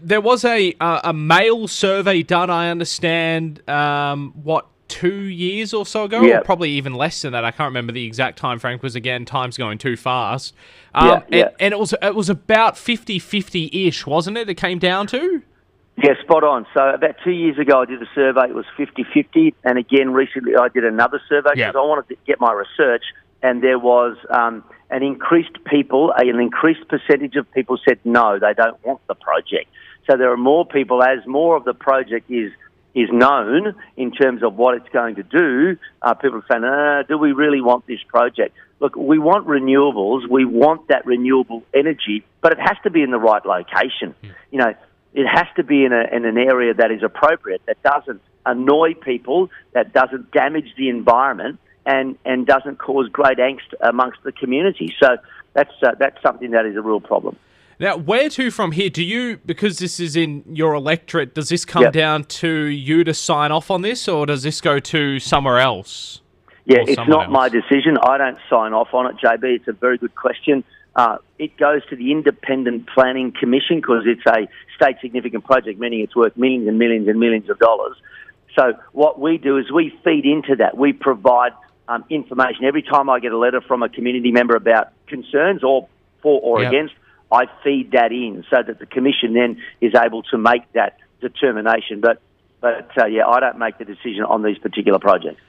There 0.00 0.20
was 0.20 0.44
a 0.44 0.74
uh, 0.80 1.00
a 1.04 1.12
mail 1.12 1.68
survey 1.68 2.22
done. 2.22 2.50
I 2.50 2.70
understand. 2.70 3.68
Um, 3.68 4.32
what 4.42 4.66
two 4.92 5.22
years 5.24 5.72
or 5.72 5.86
so 5.86 6.04
ago, 6.04 6.20
Yeah. 6.20 6.38
or 6.38 6.44
probably 6.44 6.70
even 6.72 6.92
less 6.94 7.22
than 7.22 7.32
that. 7.32 7.44
I 7.44 7.50
can't 7.50 7.68
remember 7.68 7.92
the 7.92 8.04
exact 8.04 8.38
time 8.38 8.58
frame 8.58 8.76
because 8.76 8.94
again, 8.94 9.24
time's 9.24 9.56
going 9.56 9.78
too 9.78 9.96
fast. 9.96 10.54
Um, 10.94 11.06
Yeah, 11.08 11.14
and, 11.14 11.24
yeah. 11.34 11.48
and 11.58 11.72
it 11.72 11.78
was 11.80 11.94
it 12.02 12.14
was 12.14 12.28
about 12.28 12.74
50-50 12.74 13.86
ish, 13.88 14.06
wasn't 14.06 14.36
it? 14.36 14.48
It 14.48 14.54
came 14.56 14.78
down 14.78 15.06
to. 15.08 15.42
Yeah, 16.02 16.14
spot 16.22 16.44
on. 16.44 16.66
So 16.74 16.90
about 16.90 17.16
two 17.24 17.32
years 17.32 17.58
ago, 17.58 17.82
I 17.82 17.84
did 17.86 18.02
a 18.02 18.08
survey. 18.14 18.48
It 18.48 18.54
was 18.54 18.64
50-50. 18.78 19.54
And 19.64 19.78
again, 19.78 20.12
recently 20.12 20.56
I 20.56 20.68
did 20.68 20.84
another 20.84 21.20
survey 21.28 21.50
because 21.54 21.76
I 21.76 21.80
wanted 21.80 22.08
to 22.08 22.16
get 22.26 22.40
my 22.40 22.52
research. 22.52 23.04
And 23.42 23.62
there 23.62 23.78
was 23.78 24.16
um, 24.30 24.64
an 24.90 25.02
increased 25.02 25.62
people, 25.64 26.12
an 26.16 26.40
increased 26.40 26.86
percentage 26.88 27.36
of 27.36 27.50
people 27.52 27.78
said 27.86 27.98
no, 28.04 28.38
they 28.38 28.54
don't 28.54 28.82
want 28.86 29.00
the 29.06 29.14
project. 29.14 29.68
So 30.10 30.16
there 30.16 30.32
are 30.32 30.36
more 30.36 30.64
people 30.66 31.02
as 31.02 31.18
more 31.26 31.56
of 31.56 31.64
the 31.64 31.74
project 31.74 32.30
is 32.30 32.52
is 32.94 33.08
known 33.10 33.74
in 33.96 34.12
terms 34.12 34.42
of 34.42 34.56
what 34.56 34.76
it's 34.76 34.88
going 34.90 35.14
to 35.16 35.22
do. 35.22 35.76
Uh, 36.02 36.14
people 36.14 36.38
are 36.38 36.44
saying, 36.50 36.64
uh, 36.64 37.02
do 37.08 37.16
we 37.18 37.32
really 37.32 37.60
want 37.60 37.86
this 37.86 38.02
project? 38.06 38.54
Look, 38.80 38.96
we 38.96 39.18
want 39.18 39.46
renewables. 39.46 40.28
We 40.28 40.44
want 40.44 40.88
that 40.88 41.06
renewable 41.06 41.62
energy, 41.72 42.24
but 42.40 42.52
it 42.52 42.58
has 42.58 42.76
to 42.82 42.90
be 42.90 43.02
in 43.02 43.10
the 43.10 43.18
right 43.18 43.44
location. 43.44 44.14
You 44.50 44.58
know, 44.58 44.74
it 45.14 45.26
has 45.26 45.46
to 45.56 45.62
be 45.62 45.84
in, 45.84 45.92
a, 45.92 46.04
in 46.14 46.24
an 46.24 46.36
area 46.36 46.74
that 46.74 46.90
is 46.90 47.02
appropriate, 47.02 47.62
that 47.66 47.82
doesn't 47.82 48.20
annoy 48.44 48.94
people, 48.94 49.50
that 49.72 49.92
doesn't 49.92 50.32
damage 50.32 50.74
the 50.76 50.88
environment, 50.88 51.60
and, 51.86 52.16
and 52.24 52.46
doesn't 52.46 52.76
cause 52.78 53.08
great 53.08 53.38
angst 53.38 53.72
amongst 53.80 54.22
the 54.24 54.32
community. 54.32 54.94
So 55.02 55.16
that's, 55.52 55.72
uh, 55.82 55.92
that's 55.98 56.20
something 56.22 56.52
that 56.52 56.66
is 56.66 56.76
a 56.76 56.82
real 56.82 57.00
problem. 57.00 57.36
Now, 57.82 57.96
where 57.96 58.28
to 58.28 58.52
from 58.52 58.70
here? 58.70 58.90
Do 58.90 59.02
you, 59.02 59.38
because 59.44 59.80
this 59.80 59.98
is 59.98 60.14
in 60.14 60.44
your 60.46 60.72
electorate, 60.74 61.34
does 61.34 61.48
this 61.48 61.64
come 61.64 61.82
Yep. 61.82 61.92
down 61.92 62.24
to 62.24 62.48
you 62.66 63.02
to 63.02 63.12
sign 63.12 63.50
off 63.50 63.72
on 63.72 63.82
this, 63.82 64.06
or 64.06 64.24
does 64.24 64.44
this 64.44 64.60
go 64.60 64.78
to 64.78 65.18
somewhere 65.18 65.58
else? 65.58 66.20
Yeah, 66.64 66.84
it's 66.86 67.08
not 67.08 67.32
my 67.32 67.48
decision. 67.48 67.98
I 68.00 68.18
don't 68.18 68.38
sign 68.48 68.72
off 68.72 68.94
on 68.94 69.06
it, 69.06 69.16
JB. 69.16 69.56
It's 69.56 69.66
a 69.66 69.72
very 69.72 69.98
good 69.98 70.14
question. 70.14 70.62
Uh, 70.94 71.16
it 71.40 71.56
goes 71.56 71.84
to 71.86 71.96
the 71.96 72.12
Independent 72.12 72.86
Planning 72.86 73.32
Commission 73.32 73.78
because 73.78 74.04
it's 74.06 74.24
a 74.28 74.46
state 74.76 74.98
significant 75.00 75.42
project, 75.42 75.80
meaning 75.80 76.02
it's 76.02 76.14
worth 76.14 76.36
millions 76.36 76.68
and 76.68 76.78
millions 76.78 77.08
and 77.08 77.18
millions 77.18 77.50
of 77.50 77.58
dollars. 77.58 77.96
So 78.56 78.74
what 78.92 79.18
we 79.18 79.38
do 79.38 79.58
is 79.58 79.72
we 79.72 79.90
feed 80.04 80.24
into 80.24 80.54
that. 80.54 80.76
We 80.78 80.92
provide 80.92 81.50
um, 81.88 82.04
information 82.10 82.64
every 82.64 82.82
time 82.82 83.10
I 83.10 83.18
get 83.18 83.32
a 83.32 83.38
letter 83.38 83.60
from 83.60 83.82
a 83.82 83.88
community 83.88 84.30
member 84.30 84.54
about 84.54 84.90
concerns 85.08 85.64
or 85.64 85.88
for 86.22 86.40
or 86.40 86.62
Yep. 86.62 86.68
against. 86.72 86.94
I 87.32 87.46
feed 87.64 87.92
that 87.92 88.12
in 88.12 88.44
so 88.50 88.62
that 88.66 88.78
the 88.78 88.86
commission 88.86 89.32
then 89.34 89.60
is 89.80 89.92
able 89.94 90.22
to 90.24 90.38
make 90.38 90.70
that 90.74 90.98
determination. 91.20 92.00
But 92.00 92.20
but 92.60 92.90
uh, 92.96 93.06
yeah, 93.06 93.26
I 93.26 93.40
don't 93.40 93.58
make 93.58 93.78
the 93.78 93.84
decision 93.84 94.22
on 94.22 94.42
these 94.42 94.58
particular 94.58 94.98
projects. 94.98 95.40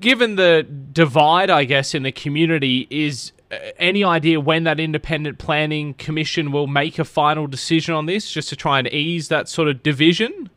given 0.00 0.36
the 0.36 0.62
divide, 0.92 1.50
I 1.50 1.64
guess, 1.64 1.94
in 1.94 2.02
the 2.02 2.12
community, 2.12 2.86
is 2.90 3.32
uh, 3.50 3.56
any 3.78 4.04
idea 4.04 4.40
when 4.40 4.64
that 4.64 4.78
independent 4.78 5.38
planning 5.38 5.94
commission 5.94 6.52
will 6.52 6.66
make 6.66 6.98
a 6.98 7.04
final 7.04 7.46
decision 7.46 7.94
on 7.94 8.06
this, 8.06 8.30
just 8.30 8.48
to 8.50 8.56
try 8.56 8.78
and 8.78 8.88
ease 8.88 9.28
that 9.28 9.48
sort 9.48 9.68
of 9.68 9.82
division? 9.82 10.50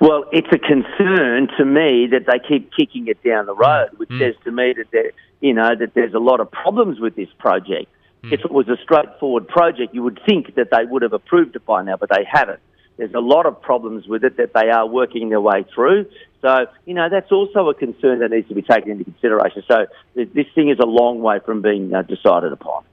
Well, 0.00 0.24
it's 0.32 0.48
a 0.52 0.58
concern 0.58 1.48
to 1.56 1.64
me 1.64 2.08
that 2.10 2.26
they 2.26 2.40
keep 2.46 2.72
kicking 2.74 3.06
it 3.06 3.22
down 3.22 3.46
the 3.46 3.54
road, 3.54 3.90
which 3.96 4.10
says 4.18 4.34
to 4.44 4.50
me 4.50 4.74
that 4.76 4.86
there, 4.90 5.12
you 5.40 5.54
know, 5.54 5.76
that 5.78 5.94
there's 5.94 6.14
a 6.14 6.18
lot 6.18 6.40
of 6.40 6.50
problems 6.50 6.98
with 6.98 7.14
this 7.14 7.28
project. 7.38 7.86
If 8.24 8.40
it 8.44 8.52
was 8.52 8.68
a 8.68 8.76
straightforward 8.82 9.48
project, 9.48 9.94
you 9.94 10.02
would 10.02 10.20
think 10.24 10.54
that 10.54 10.68
they 10.70 10.84
would 10.84 11.02
have 11.02 11.12
approved 11.12 11.56
it 11.56 11.66
by 11.66 11.82
now, 11.82 11.96
but 11.96 12.08
they 12.08 12.24
haven't. 12.24 12.60
There's 12.96 13.14
a 13.14 13.20
lot 13.20 13.46
of 13.46 13.60
problems 13.60 14.06
with 14.06 14.22
it 14.22 14.36
that 14.36 14.52
they 14.54 14.70
are 14.70 14.86
working 14.86 15.28
their 15.30 15.40
way 15.40 15.64
through. 15.74 16.06
So, 16.40 16.66
you 16.86 16.94
know, 16.94 17.08
that's 17.08 17.32
also 17.32 17.68
a 17.68 17.74
concern 17.74 18.20
that 18.20 18.30
needs 18.30 18.48
to 18.48 18.54
be 18.54 18.62
taken 18.62 18.92
into 18.92 19.04
consideration. 19.04 19.64
So, 19.66 19.86
this 20.14 20.46
thing 20.54 20.68
is 20.68 20.78
a 20.78 20.86
long 20.86 21.20
way 21.20 21.40
from 21.44 21.62
being 21.62 21.92
uh, 21.94 22.02
decided 22.02 22.52
upon. 22.52 22.84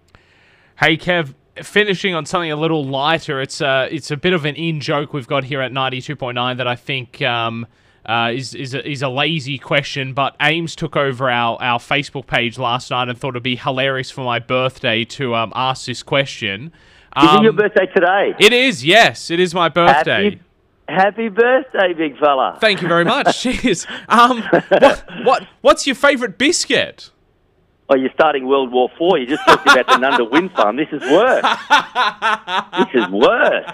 Hey, 0.80 0.98
Kev, 0.98 1.34
finishing 1.58 2.16
on 2.16 2.26
something 2.26 2.52
a 2.52 2.56
little 2.56 2.86
lighter. 2.86 3.42
It's 3.42 3.62
a 3.62 3.88
it's 3.92 4.12
a 4.12 4.18
bit 4.18 4.34
of 4.34 4.46
an 4.46 4.56
in 4.56 4.80
joke 4.80 5.14
we've 5.14 5.28
got 5.28 5.44
here 5.44 5.62
at 5.62 5.72
ninety 5.72 6.02
two 6.02 6.16
point 6.16 6.36
nine 6.36 6.58
that 6.58 6.68
I 6.68 6.76
think 6.76 7.22
um, 7.22 7.68
uh, 8.10 8.32
is 8.32 8.54
is 8.56 8.74
a, 8.74 8.90
is 8.90 9.02
a 9.02 9.10
lazy 9.10 9.58
question. 9.58 10.14
But 10.14 10.36
Ames 10.42 10.76
took 10.76 10.96
over 10.96 11.30
our 11.30 11.62
our 11.62 11.80
Facebook 11.80 12.28
page 12.28 12.58
last 12.58 12.90
night 12.92 13.08
and 13.10 13.18
thought 13.18 13.30
it'd 13.30 13.44
be 13.44 13.56
hilarious 13.56 14.10
for 14.12 14.24
my 14.24 14.40
birthday 14.40 15.06
to 15.06 15.36
um, 15.36 15.52
ask 15.56 15.86
this 15.86 16.02
question. 16.04 16.74
Is 17.18 17.24
it 17.24 17.30
Um, 17.30 17.44
your 17.44 17.54
birthday 17.54 17.86
today? 17.88 18.34
It 18.40 18.54
is, 18.54 18.86
yes, 18.86 19.32
it 19.32 19.40
is 19.40 19.54
my 19.56 19.68
birthday. 19.68 20.26
Happy, 20.26 20.40
happy 20.88 21.28
birthday, 21.30 21.94
big 21.94 22.18
fella. 22.20 22.58
Thank 22.62 22.82
you 22.82 22.88
very 22.88 23.04
much. 23.06 23.40
Cheers. 23.42 23.88
Um, 24.08 24.44
what, 24.70 25.04
what 25.24 25.48
what's 25.62 25.88
your 25.88 25.96
favourite 25.96 26.38
biscuit? 26.38 27.12
Oh, 27.92 27.96
you're 27.96 28.12
starting 28.14 28.46
World 28.48 28.72
War 28.72 28.90
Four. 28.98 29.18
You 29.18 29.26
just 29.26 29.44
talked 29.46 29.68
about 29.68 29.88
the 29.88 29.94
Nundle 30.06 30.32
Wind 30.32 30.52
Farm. 30.52 30.76
This 30.76 30.90
is 30.92 31.02
worse. 31.02 31.44
this 32.78 33.04
is 33.04 33.08
worse. 33.10 33.72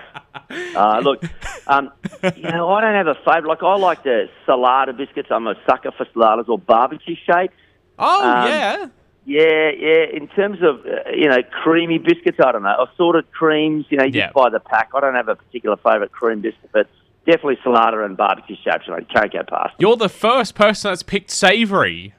Uh, 0.75 0.99
look, 1.03 1.23
um, 1.67 1.91
you 2.35 2.43
know, 2.43 2.69
I 2.69 2.81
don't 2.81 2.93
have 2.93 3.07
a 3.07 3.15
favourite. 3.25 3.45
Like, 3.47 3.63
I 3.63 3.75
like 3.77 4.03
the 4.03 4.29
salada 4.47 4.95
biscuits. 4.95 5.29
I'm 5.31 5.47
a 5.47 5.55
sucker 5.67 5.91
for 5.91 6.05
saladas 6.15 6.47
or 6.47 6.57
barbecue 6.57 7.15
shapes. 7.25 7.53
Oh 7.99 8.23
Um, 8.23 8.47
yeah. 8.47 8.87
Yeah, 9.27 9.71
yeah. 9.77 10.05
In 10.13 10.27
terms 10.29 10.59
of 10.61 10.85
uh, 10.85 11.09
you 11.15 11.27
know 11.27 11.39
creamy 11.63 11.97
biscuits, 11.97 12.37
I 12.43 12.51
don't 12.51 12.63
know. 12.63 12.87
Assorted 12.93 13.31
creams, 13.31 13.85
you 13.89 13.97
know, 13.97 14.03
you 14.05 14.11
Yeah. 14.13 14.25
just 14.27 14.35
buy 14.35 14.49
the 14.49 14.59
pack. 14.59 14.91
I 14.95 14.99
don't 14.99 15.15
have 15.15 15.27
a 15.29 15.35
particular 15.35 15.77
favourite 15.77 16.11
cream 16.11 16.41
biscuit, 16.41 16.69
but 16.71 16.87
definitely 17.25 17.57
salada 17.65 18.05
and 18.05 18.15
barbecue 18.15 18.55
shapes. 18.63 18.85
I 18.87 19.01
can't 19.01 19.31
get 19.31 19.47
past. 19.49 19.69
them. 19.69 19.77
You're 19.79 19.97
the 19.97 20.09
first 20.09 20.53
person 20.55 20.91
that's 20.91 21.01
picked 21.03 21.31
savoury. 21.31 22.13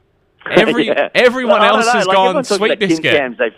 Every 0.51 0.87
Yeah. 0.89 1.09
everyone 1.15 1.61
Well, 1.61 1.77
else 1.79 1.89
has 1.93 2.07
like, 2.07 2.15
gone 2.17 2.45
sweet 2.45 2.71
about 2.73 2.81
Tim 2.81 2.89
biscuit. 2.89 3.15
Tams. 3.17 3.39
They, 3.39 3.51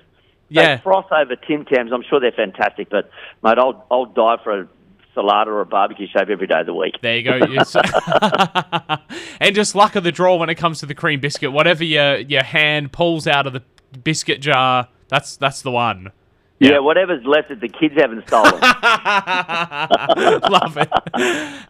Yeah. 0.49 0.77
they 0.77 0.83
froth 0.83 1.11
over 1.13 1.37
Tim 1.37 1.65
Tams. 1.65 1.93
I'm 1.93 2.03
sure 2.09 2.21
they're 2.21 2.33
fantastic, 2.33 2.89
but 2.91 3.11
mate, 3.43 3.59
I'll 3.59 3.85
I'll 3.91 4.07
die 4.07 4.37
for 4.43 4.61
a 4.63 4.69
salada 5.17 5.47
or 5.49 5.61
a 5.61 5.67
barbecue 5.67 6.07
shape 6.07 6.29
every 6.29 6.47
day 6.47 6.61
of 6.61 6.67
the 6.67 6.75
week. 6.75 6.95
There 7.03 7.17
you 7.17 7.23
go. 7.25 7.41
And 9.41 9.55
just 9.55 9.75
luck 9.75 9.97
of 9.97 10.05
the 10.05 10.13
draw 10.13 10.37
when 10.37 10.51
it 10.51 10.57
comes 10.57 10.81
to 10.81 10.87
the 10.87 10.95
cream 10.95 11.21
biscuit. 11.21 11.53
Whatever 11.53 11.85
your 11.85 12.17
your 12.19 12.43
hand 12.43 12.93
pulls 12.93 13.27
out 13.27 13.47
of 13.47 13.53
the 13.53 13.63
biscuit 14.05 14.41
jar, 14.41 14.89
that's 15.09 15.37
that's 15.37 15.63
the 15.63 15.71
one. 15.71 16.13
Yeah. 16.61 16.73
Yeah. 16.73 16.79
whatever's 16.81 17.25
left 17.25 17.51
that 17.51 17.61
the 17.61 17.69
kids 17.69 17.95
haven't 17.97 18.27
stolen. 18.27 18.61
Love 20.51 20.77
it. 20.77 20.89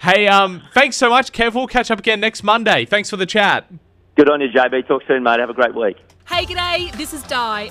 Hey, 0.00 0.26
um, 0.28 0.62
thanks 0.72 0.96
so 0.96 1.10
much, 1.10 1.30
Kev. 1.32 1.54
We'll 1.54 1.66
catch 1.66 1.90
up 1.90 1.98
again 1.98 2.20
next 2.20 2.42
Monday. 2.42 2.86
Thanks 2.86 3.10
for 3.10 3.16
the 3.16 3.26
chat. 3.26 3.66
Good 4.18 4.28
on 4.30 4.40
you, 4.40 4.48
JB. 4.48 4.88
Talk 4.88 5.02
soon, 5.06 5.22
mate. 5.22 5.38
Have 5.38 5.48
a 5.48 5.54
great 5.54 5.76
week. 5.76 5.96
Hey, 6.28 6.44
g'day. 6.44 6.90
This 6.96 7.14
is 7.14 7.22
Di. 7.22 7.70